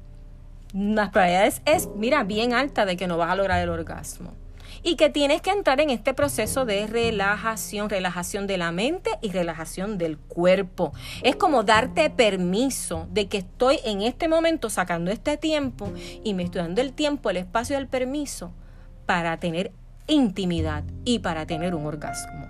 las 0.73 1.09
probabilidades 1.09 1.61
es, 1.65 1.89
mira, 1.95 2.23
bien 2.23 2.53
alta 2.53 2.85
de 2.85 2.97
que 2.97 3.07
no 3.07 3.17
vas 3.17 3.29
a 3.29 3.35
lograr 3.35 3.61
el 3.61 3.69
orgasmo 3.69 4.42
y 4.83 4.95
que 4.95 5.09
tienes 5.09 5.41
que 5.41 5.51
entrar 5.51 5.79
en 5.79 5.89
este 5.89 6.13
proceso 6.13 6.65
de 6.65 6.85
relajación, 6.87 7.89
relajación 7.89 8.47
de 8.47 8.57
la 8.57 8.71
mente 8.71 9.11
y 9.21 9.31
relajación 9.31 9.97
del 9.97 10.17
cuerpo. 10.17 10.93
Es 11.23 11.35
como 11.35 11.63
darte 11.63 12.09
permiso 12.09 13.07
de 13.11 13.27
que 13.27 13.39
estoy 13.39 13.79
en 13.85 14.01
este 14.01 14.27
momento 14.27 14.69
sacando 14.69 15.09
este 15.11 15.37
tiempo 15.37 15.91
y 16.23 16.33
me 16.33 16.43
estoy 16.43 16.61
dando 16.61 16.81
el 16.81 16.93
tiempo, 16.93 17.29
el 17.29 17.37
espacio 17.37 17.77
del 17.77 17.87
permiso 17.87 18.51
para 19.05 19.37
tener 19.37 19.71
intimidad 20.07 20.83
y 21.05 21.19
para 21.19 21.45
tener 21.45 21.73
un 21.75 21.85
orgasmo. 21.85 22.47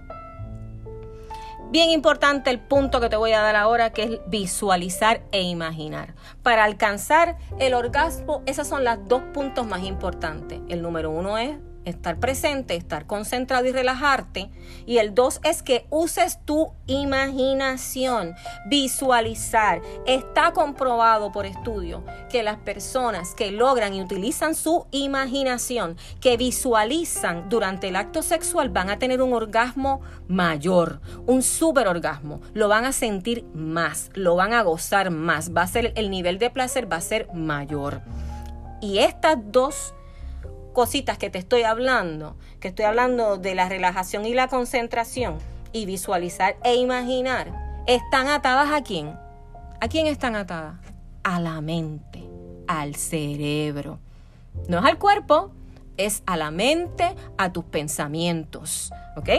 Bien 1.74 1.90
importante 1.90 2.52
el 2.52 2.60
punto 2.60 3.02
que 3.02 3.10
te 3.10 3.16
voy 3.16 3.32
a 3.32 3.42
dar 3.42 3.56
ahora, 3.56 3.92
que 3.92 4.04
es 4.04 4.20
visualizar 4.28 5.24
e 5.32 5.42
imaginar. 5.42 6.14
Para 6.44 6.66
alcanzar 6.66 7.38
el 7.58 7.74
orgasmo, 7.74 8.44
esos 8.46 8.68
son 8.68 8.84
los 8.84 9.08
dos 9.08 9.24
puntos 9.34 9.66
más 9.66 9.84
importantes. 9.84 10.60
El 10.70 10.84
número 10.84 11.10
uno 11.10 11.40
es 11.40 11.58
estar 11.86 12.20
presente, 12.20 12.76
estar 12.76 13.06
concentrado 13.06 13.66
y 13.66 13.72
relajarte. 13.72 14.50
Y 14.86 14.98
el 14.98 15.14
dos 15.14 15.40
es 15.44 15.64
que 15.64 15.86
uses 15.90 16.40
tu 16.46 16.72
imaginación, 16.88 18.36
visualizar. 18.68 19.82
Está 20.06 20.52
comprobado 20.52 21.32
por 21.32 21.46
estudio 21.46 22.04
que 22.30 22.44
las 22.44 22.58
personas 22.58 23.36
que 23.36 23.52
logran 23.52 23.94
y 23.94 24.02
utilizan 24.02 24.56
su 24.56 24.88
imaginación, 24.92 25.98
que 26.20 26.38
visualizan 26.38 27.50
durante 27.50 27.90
el 27.90 27.96
acto 27.96 28.22
sexual, 28.22 28.70
van 28.70 28.90
a 28.90 29.00
tener 29.00 29.22
un 29.22 29.34
orgasmo 29.34 30.02
mayor, 30.28 31.02
un 31.26 31.42
super 31.44 31.88
orgasmo. 31.88 32.42
Lo 32.54 32.68
van 32.68 32.86
a 32.86 32.92
sentir 32.92 33.46
más, 33.54 34.10
lo 34.14 34.36
van 34.36 34.54
a 34.54 34.62
gozar 34.64 35.12
más. 35.12 35.52
Va 35.56 35.64
a 35.64 35.68
ser 35.68 35.94
el 35.96 36.10
nivel 36.10 36.40
de 36.40 36.50
placer 36.50 36.92
va 36.92 36.98
a 36.98 37.02
ser 37.02 37.28
mayor. 37.34 38.02
Y 38.82 39.00
estas 39.00 39.38
dos 39.46 39.94
cositas 40.74 41.18
que 41.18 41.30
te 41.30 41.38
estoy 41.38 41.64
hablando, 41.64 42.36
que 42.60 42.68
estoy 42.68 42.86
hablando 42.86 43.38
de 43.38 43.56
la 43.56 43.70
relajación 43.70 44.26
y 44.26 44.34
la 44.34 44.48
concentración 44.48 45.38
y 45.72 45.86
visualizar 45.86 46.58
e 46.64 46.76
imaginar, 46.76 47.52
están 47.88 48.28
atadas 48.28 48.72
a 48.72 48.84
quién? 48.84 49.18
¿A 49.80 49.88
quién 49.88 50.08
están 50.08 50.36
atadas? 50.36 50.76
A 51.24 51.40
la 51.40 51.62
mente, 51.62 52.24
al 52.68 52.96
cerebro. 52.96 54.00
No 54.68 54.80
es 54.80 54.86
al 54.86 54.98
cuerpo, 54.98 55.52
es 55.98 56.24
a 56.26 56.38
la 56.38 56.52
mente, 56.52 57.16
a 57.38 57.52
tus 57.52 57.66
pensamientos. 57.66 58.92
¿Ok? 59.16 59.30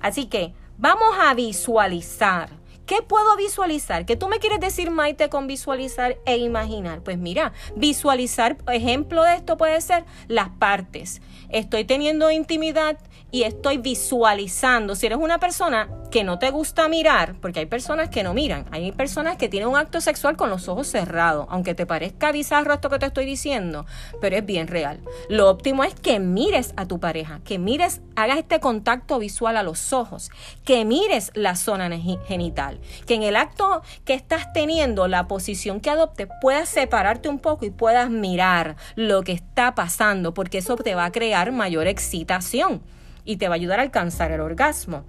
Así 0.00 0.26
que 0.26 0.54
vamos 0.78 1.16
a 1.20 1.34
visualizar 1.34 2.59
¿Qué 2.90 3.02
puedo 3.02 3.36
visualizar? 3.36 4.04
¿Qué 4.04 4.16
tú 4.16 4.26
me 4.26 4.40
quieres 4.40 4.58
decir, 4.58 4.90
Maite, 4.90 5.28
con 5.28 5.46
visualizar 5.46 6.18
e 6.26 6.38
imaginar? 6.38 7.04
Pues 7.04 7.18
mira, 7.18 7.52
visualizar, 7.76 8.56
ejemplo 8.66 9.22
de 9.22 9.36
esto 9.36 9.56
puede 9.56 9.80
ser 9.80 10.04
las 10.26 10.48
partes. 10.48 11.22
Estoy 11.50 11.84
teniendo 11.84 12.30
intimidad 12.30 12.96
y 13.30 13.42
estoy 13.42 13.78
visualizando. 13.78 14.94
Si 14.94 15.06
eres 15.06 15.18
una 15.18 15.38
persona 15.38 15.88
que 16.10 16.24
no 16.24 16.38
te 16.38 16.50
gusta 16.50 16.88
mirar, 16.88 17.36
porque 17.40 17.60
hay 17.60 17.66
personas 17.66 18.08
que 18.08 18.24
no 18.24 18.34
miran, 18.34 18.66
hay 18.72 18.90
personas 18.90 19.36
que 19.36 19.48
tienen 19.48 19.68
un 19.68 19.76
acto 19.76 20.00
sexual 20.00 20.36
con 20.36 20.50
los 20.50 20.68
ojos 20.68 20.88
cerrados, 20.88 21.46
aunque 21.48 21.74
te 21.74 21.86
parezca 21.86 22.32
bizarro 22.32 22.74
esto 22.74 22.90
que 22.90 22.98
te 22.98 23.06
estoy 23.06 23.24
diciendo, 23.24 23.86
pero 24.20 24.36
es 24.36 24.44
bien 24.44 24.66
real. 24.66 25.00
Lo 25.28 25.48
óptimo 25.48 25.84
es 25.84 25.94
que 25.94 26.18
mires 26.18 26.74
a 26.76 26.86
tu 26.86 26.98
pareja, 26.98 27.40
que 27.44 27.58
mires, 27.58 28.00
hagas 28.16 28.38
este 28.38 28.58
contacto 28.58 29.20
visual 29.20 29.56
a 29.56 29.62
los 29.62 29.92
ojos, 29.92 30.30
que 30.64 30.84
mires 30.84 31.30
la 31.34 31.54
zona 31.54 31.88
genital, 32.26 32.80
que 33.06 33.14
en 33.14 33.22
el 33.22 33.36
acto 33.36 33.82
que 34.04 34.14
estás 34.14 34.52
teniendo, 34.52 35.06
la 35.06 35.28
posición 35.28 35.80
que 35.80 35.90
adoptes, 35.90 36.26
puedas 36.40 36.68
separarte 36.68 37.28
un 37.28 37.38
poco 37.38 37.64
y 37.64 37.70
puedas 37.70 38.10
mirar 38.10 38.74
lo 38.96 39.22
que 39.22 39.32
está 39.32 39.76
pasando, 39.76 40.34
porque 40.34 40.58
eso 40.58 40.74
te 40.74 40.96
va 40.96 41.04
a 41.04 41.12
crear 41.12 41.39
mayor 41.52 41.86
excitación 41.86 42.82
y 43.24 43.36
te 43.36 43.48
va 43.48 43.54
a 43.54 43.56
ayudar 43.56 43.80
a 43.80 43.82
alcanzar 43.82 44.32
el 44.32 44.40
orgasmo. 44.40 45.04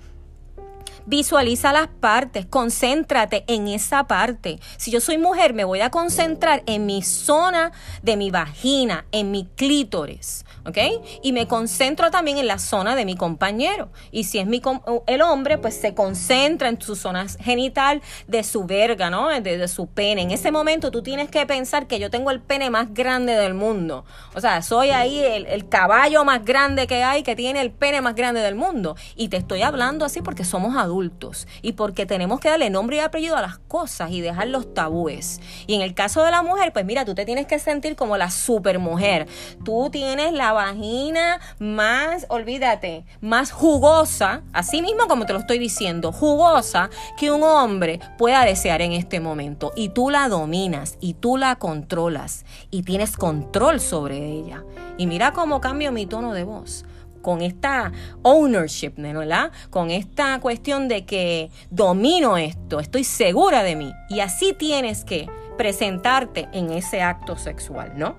Visualiza 1.05 1.73
las 1.73 1.87
partes, 1.87 2.45
concéntrate 2.45 3.43
en 3.47 3.67
esa 3.67 4.05
parte. 4.07 4.59
Si 4.77 4.91
yo 4.91 5.01
soy 5.01 5.17
mujer, 5.17 5.53
me 5.53 5.63
voy 5.63 5.81
a 5.81 5.89
concentrar 5.89 6.63
en 6.65 6.85
mi 6.85 7.01
zona 7.01 7.71
de 8.03 8.17
mi 8.17 8.29
vagina, 8.31 9.05
en 9.11 9.31
mi 9.31 9.45
clítoris. 9.55 10.45
¿ok? 10.65 10.77
Y 11.23 11.33
me 11.33 11.47
concentro 11.47 12.11
también 12.11 12.37
en 12.37 12.47
la 12.47 12.59
zona 12.59 12.95
de 12.95 13.05
mi 13.05 13.15
compañero. 13.15 13.89
Y 14.11 14.25
si 14.25 14.39
es 14.39 14.45
mi 14.45 14.61
el 15.07 15.21
hombre, 15.21 15.57
pues 15.57 15.75
se 15.75 15.93
concentra 15.93 16.69
en 16.69 16.79
su 16.79 16.95
zona 16.95 17.25
genital 17.39 18.01
de 18.27 18.43
su 18.43 18.65
verga, 18.65 19.09
¿no? 19.09 19.29
De, 19.29 19.67
su 19.67 19.87
pene. 19.87 20.21
En 20.21 20.31
ese 20.31 20.51
momento 20.51 20.91
tú 20.91 21.01
tienes 21.01 21.29
que 21.29 21.45
pensar 21.45 21.87
que 21.87 21.99
yo 21.99 22.09
tengo 22.09 22.31
el 22.31 22.41
pene 22.41 22.69
más 22.69 22.93
grande 22.93 23.33
del 23.33 23.53
mundo. 23.53 24.05
O 24.35 24.41
sea, 24.41 24.61
soy 24.61 24.89
ahí 24.89 25.19
el, 25.19 25.45
el 25.45 25.67
caballo 25.67 26.23
más 26.25 26.43
grande 26.43 26.87
que 26.87 27.03
hay, 27.03 27.23
que 27.23 27.35
tiene 27.35 27.61
el 27.61 27.71
pene 27.71 28.01
más 28.01 28.15
grande 28.15 28.41
del 28.41 28.55
mundo. 28.55 28.95
Y 29.15 29.29
te 29.29 29.37
estoy 29.37 29.61
hablando 29.61 30.05
así 30.05 30.21
porque 30.21 30.43
somos 30.43 30.75
adultos 30.75 30.90
y 31.61 31.73
porque 31.73 32.05
tenemos 32.05 32.39
que 32.39 32.49
darle 32.49 32.69
nombre 32.69 32.97
y 32.97 32.99
apellido 32.99 33.37
a 33.37 33.41
las 33.41 33.57
cosas 33.59 34.11
y 34.11 34.21
dejar 34.21 34.47
los 34.47 34.73
tabúes. 34.73 35.39
Y 35.67 35.75
en 35.75 35.81
el 35.81 35.93
caso 35.93 36.23
de 36.23 36.31
la 36.31 36.43
mujer, 36.43 36.73
pues 36.73 36.85
mira, 36.85 37.05
tú 37.05 37.15
te 37.15 37.25
tienes 37.25 37.47
que 37.47 37.59
sentir 37.59 37.95
como 37.95 38.17
la 38.17 38.29
supermujer. 38.29 39.27
Tú 39.63 39.89
tienes 39.91 40.33
la 40.33 40.51
vagina 40.51 41.39
más, 41.59 42.25
olvídate, 42.29 43.05
más 43.21 43.51
jugosa, 43.51 44.43
así 44.53 44.81
mismo 44.81 45.07
como 45.07 45.25
te 45.25 45.33
lo 45.33 45.39
estoy 45.39 45.59
diciendo, 45.59 46.11
jugosa 46.11 46.89
que 47.17 47.31
un 47.31 47.43
hombre 47.43 47.99
pueda 48.17 48.43
desear 48.45 48.81
en 48.81 48.93
este 48.93 49.19
momento. 49.19 49.71
Y 49.75 49.89
tú 49.89 50.09
la 50.09 50.27
dominas 50.27 50.97
y 50.99 51.13
tú 51.13 51.37
la 51.37 51.55
controlas 51.55 52.45
y 52.69 52.83
tienes 52.83 53.15
control 53.17 53.79
sobre 53.79 54.17
ella. 54.17 54.63
Y 54.97 55.07
mira 55.07 55.31
cómo 55.31 55.61
cambio 55.61 55.91
mi 55.91 56.05
tono 56.05 56.33
de 56.33 56.43
voz 56.43 56.85
con 57.21 57.41
esta 57.41 57.91
ownership, 58.23 58.93
¿verdad? 58.97 59.51
Con 59.69 59.91
esta 59.91 60.39
cuestión 60.39 60.87
de 60.87 61.05
que 61.05 61.49
domino 61.69 62.37
esto, 62.37 62.79
estoy 62.79 63.03
segura 63.03 63.63
de 63.63 63.75
mí. 63.75 63.91
Y 64.09 64.19
así 64.19 64.53
tienes 64.53 65.05
que 65.05 65.27
presentarte 65.57 66.49
en 66.53 66.71
ese 66.71 67.01
acto 67.01 67.37
sexual, 67.37 67.93
¿no? 67.95 68.15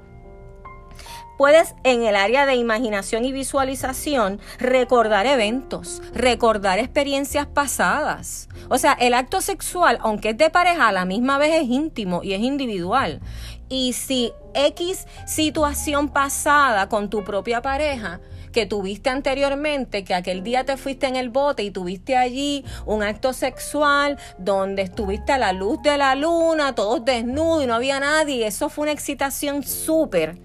Puedes 1.39 1.75
en 1.83 2.05
el 2.05 2.15
área 2.15 2.47
de 2.47 2.55
imaginación 2.55 3.25
y 3.25 3.33
visualización 3.33 4.39
recordar 4.59 5.27
eventos, 5.27 6.01
recordar 6.15 6.79
experiencias 6.79 7.47
pasadas. 7.47 8.49
O 8.69 8.79
sea, 8.79 8.93
el 8.93 9.13
acto 9.13 9.41
sexual, 9.41 9.99
aunque 10.03 10.31
es 10.31 10.39
de 10.39 10.51
pareja, 10.51 10.89
a 10.89 10.93
la 10.93 11.05
misma 11.05 11.39
vez 11.39 11.63
es 11.63 11.69
íntimo 11.69 12.23
y 12.23 12.35
es 12.35 12.43
individual. 12.43 13.21
Y 13.69 13.95
si 13.95 14.33
X 14.55 15.07
situación 15.27 16.11
pasada 16.11 16.89
con 16.89 17.11
tu 17.11 17.25
propia 17.25 17.63
pareja 17.63 18.21
que 18.53 18.67
tuviste 18.67 19.11
anteriormente, 19.11 20.05
que 20.05 20.15
aquel 20.15 20.43
día 20.45 20.65
te 20.65 20.77
fuiste 20.77 21.07
en 21.07 21.17
el 21.17 21.31
bote 21.31 21.63
y 21.63 21.71
tuviste 21.71 22.17
allí 22.17 22.65
un 22.87 23.03
acto 23.03 23.33
sexual 23.33 24.19
donde 24.39 24.83
estuviste 24.83 25.33
a 25.33 25.39
la 25.39 25.53
luz 25.53 25.83
de 25.83 25.99
la 25.99 26.15
luna, 26.15 26.75
todos 26.75 27.05
desnudos 27.05 27.65
y 27.65 27.67
no 27.67 27.75
había 27.75 27.99
nadie, 27.99 28.47
eso 28.47 28.69
fue 28.69 28.83
una 28.83 28.93
excitación 28.93 29.63
súper 29.63 30.39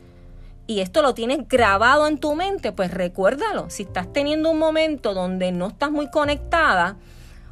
y 0.68 0.82
esto 0.82 1.02
lo 1.02 1.14
tienes 1.14 1.48
grabado 1.48 2.08
en 2.08 2.18
tu 2.18 2.36
mente, 2.36 2.74
pues 2.74 2.92
recuérdalo. 2.92 3.70
Si 3.70 3.84
estás 3.84 4.12
teniendo 4.12 4.52
un 4.52 4.60
momento 4.60 5.14
donde 5.14 5.54
no 5.54 5.68
estás 5.68 5.92
muy 5.92 6.12
conectada 6.12 6.98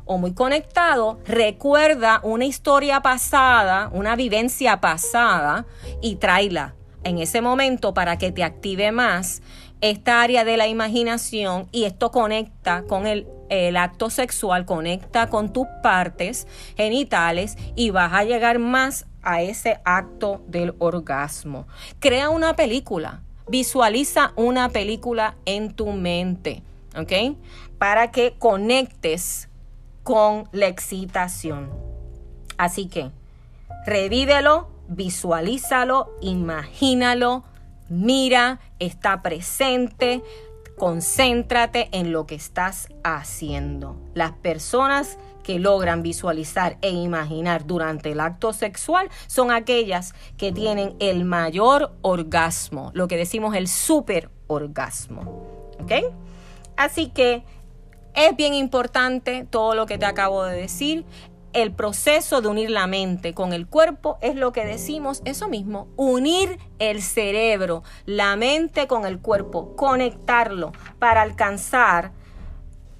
o 0.03 0.17
muy 0.17 0.33
conectado, 0.33 1.19
recuerda 1.25 2.19
una 2.23 2.43
historia 2.43 3.01
pasada, 3.01 3.89
una 3.93 4.17
vivencia 4.17 4.81
pasada 4.81 5.65
y 6.01 6.17
tráela 6.17 6.75
en 7.05 7.19
ese 7.19 7.39
momento 7.39 7.93
para 7.93 8.17
que 8.17 8.33
te 8.33 8.43
active 8.43 8.91
más 8.91 9.41
esta 9.81 10.21
área 10.21 10.43
de 10.43 10.57
la 10.57 10.67
imaginación 10.67 11.67
y 11.71 11.83
esto 11.83 12.11
conecta 12.11 12.83
con 12.83 13.07
el, 13.07 13.27
el, 13.49 13.77
acto 13.77 14.09
sexual, 14.09 14.65
conecta 14.65 15.29
con 15.29 15.53
tus 15.53 15.67
partes 15.83 16.47
genitales 16.75 17.57
y 17.75 17.89
vas 17.91 18.13
a 18.13 18.23
llegar 18.23 18.59
más 18.59 19.05
a 19.21 19.41
ese 19.41 19.79
acto 19.85 20.43
del 20.47 20.75
orgasmo. 20.79 21.67
Crea 21.99 22.29
una 22.29 22.55
película, 22.55 23.21
visualiza 23.47 24.33
una 24.35 24.69
película 24.69 25.35
en 25.45 25.73
tu 25.73 25.91
mente, 25.91 26.63
¿ok? 26.97 27.37
Para 27.77 28.11
que 28.11 28.35
conectes 28.37 29.49
con 30.03 30.47
la 30.51 30.67
excitación. 30.67 31.71
Así 32.57 32.87
que 32.87 33.11
revívelo, 33.85 34.69
visualízalo, 34.87 36.15
imagínalo, 36.21 37.43
mira, 37.89 38.59
está 38.79 39.21
presente, 39.21 40.23
concéntrate 40.77 41.89
en 41.91 42.11
lo 42.11 42.25
que 42.25 42.35
estás 42.35 42.89
haciendo. 43.03 43.97
Las 44.13 44.33
personas 44.33 45.17
que 45.43 45.59
logran 45.59 46.01
visualizar 46.01 46.77
e 46.81 46.89
imaginar 46.89 47.67
durante 47.67 48.11
el 48.11 48.19
acto 48.19 48.51
sexual 48.51 49.09
son 49.27 49.51
aquellas 49.51 50.15
que 50.37 50.51
tienen 50.51 50.95
el 50.99 51.23
mayor 51.23 51.93
orgasmo, 52.01 52.91
lo 52.95 53.07
que 53.07 53.15
decimos 53.15 53.55
el 53.55 53.67
super 53.67 54.31
orgasmo. 54.47 55.21
¿Ok? 55.79 55.91
Así 56.77 57.09
que 57.09 57.43
es 58.15 58.35
bien 58.35 58.53
importante 58.53 59.45
todo 59.49 59.75
lo 59.75 59.85
que 59.85 59.97
te 59.97 60.05
acabo 60.05 60.43
de 60.45 60.57
decir. 60.57 61.05
El 61.55 61.71
proceso 61.71 62.41
de 62.41 62.49
unir 62.49 62.69
la 62.69 62.85
mente 62.85 63.33
con 63.33 63.53
el 63.53 63.65
cuerpo 63.65 64.17
es 64.19 64.35
lo 64.35 64.51
que 64.51 64.65
decimos, 64.65 65.21
eso 65.23 65.47
mismo, 65.47 65.87
unir 65.95 66.59
el 66.79 67.01
cerebro, 67.01 67.81
la 68.05 68.35
mente 68.35 68.87
con 68.87 69.05
el 69.05 69.19
cuerpo, 69.19 69.73
conectarlo 69.77 70.73
para 70.99 71.21
alcanzar 71.21 72.11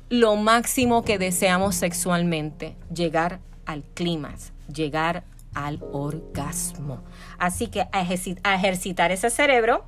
lo 0.07 0.37
máximo 0.37 1.03
que 1.03 1.17
deseamos 1.17 1.75
sexualmente, 1.75 2.77
llegar 2.93 3.41
al 3.65 3.83
clímax, 3.83 4.53
llegar 4.73 5.25
al 5.53 5.83
orgasmo. 5.91 7.03
Así 7.37 7.67
que 7.67 7.81
a, 7.91 8.55
ejercitar 8.55 9.11
ese 9.11 9.29
cerebro 9.31 9.83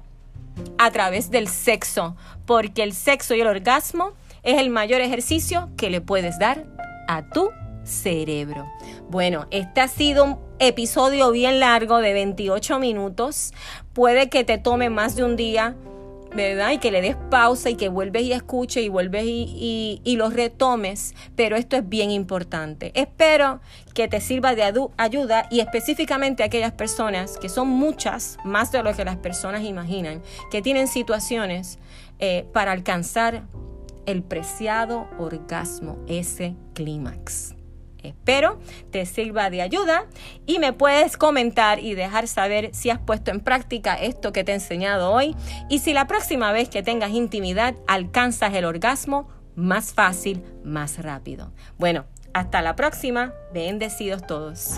a 0.78 0.92
través 0.92 1.32
del 1.32 1.48
sexo, 1.48 2.18
porque 2.46 2.84
el 2.84 2.92
sexo 2.92 3.34
y 3.34 3.40
el 3.40 3.48
orgasmo 3.48 4.12
es 4.44 4.60
el 4.60 4.72
mayor 4.72 5.00
ejercicio 5.00 5.70
que 5.78 5.90
le 5.90 6.02
puedes 6.02 6.38
dar 6.38 6.66
a 7.08 7.30
tu 7.30 7.50
cerebro. 7.88 8.68
Bueno, 9.10 9.48
este 9.52 9.82
ha 9.82 9.88
sido 9.88 10.24
un 10.26 10.40
episodio 10.60 11.32
bien 11.32 11.60
largo 11.60 12.00
de 12.00 12.14
28 12.14 12.80
minutos. 12.80 13.54
Puede 13.94 14.30
que 14.30 14.44
te 14.44 14.58
tome 14.58 14.90
más 14.90 15.16
de 15.16 15.24
un 15.24 15.36
día 15.36 15.76
¿verdad? 16.36 16.72
Y 16.72 16.78
que 16.78 16.92
le 16.92 17.02
des 17.02 17.16
pausa 17.30 17.70
y 17.70 17.76
que 17.76 17.90
vuelves 17.90 18.24
y 18.24 18.34
escuches 18.34 18.84
y 18.84 18.90
vuelves 18.90 19.24
y, 19.26 20.16
los 20.18 20.34
retomes, 20.34 21.14
pero 21.36 21.56
esto 21.56 21.76
es 21.76 21.88
bien 21.88 22.10
importante. 22.10 22.92
Espero 22.96 23.60
que 23.94 24.08
te 24.08 24.20
sirva 24.20 24.56
de 24.56 24.64
ayuda 24.98 25.48
y 25.52 25.60
específicamente 25.60 26.44
a 26.44 26.48
aquellas 26.48 26.72
personas, 26.72 27.38
que 27.38 27.50
son 27.50 27.68
muchas, 27.68 28.38
más 28.44 28.72
de 28.72 28.82
lo 28.82 28.96
que 28.96 29.06
las 29.06 29.18
personas 29.18 29.64
imaginan, 29.64 30.24
que 30.50 30.62
tienen 30.62 30.88
situaciones 30.88 31.78
eh, 32.20 32.48
para 32.52 32.72
alcanzar 32.72 33.44
el 34.08 34.24
preciado 34.24 35.08
orgasmo, 35.20 35.98
ese 36.08 36.56
clímax. 36.74 37.57
Espero 38.04 38.60
te 38.92 39.06
sirva 39.06 39.50
de 39.50 39.62
ayuda 39.62 40.06
y 40.46 40.60
me 40.60 40.74
puedes 40.74 41.18
comentar 41.18 41.80
y 41.80 41.96
dejar 41.96 42.28
saber 42.28 42.70
si 42.74 42.90
has 42.90 43.00
puesto 43.00 43.32
en 43.32 43.40
práctica 43.40 43.96
esto 43.96 44.32
que 44.32 44.44
te 44.44 44.52
he 44.52 44.56
enseñado 44.56 45.12
hoy 45.12 45.36
y 45.70 45.80
si 45.80 45.94
la 45.94 46.08
próxima 46.08 46.52
vez 46.52 46.70
que 46.70 46.84
tengas 46.84 47.12
intimidad 47.12 47.76
alcanzas 47.88 48.54
el 48.54 48.66
orgasmo 48.66 49.30
más 49.56 49.94
fácil, 49.94 50.44
más 50.64 51.02
rápido. 51.02 51.52
Bueno, 51.78 52.06
hasta 52.34 52.62
la 52.62 52.76
próxima. 52.76 53.34
Bendecidos 53.52 54.26
todos. 54.28 54.78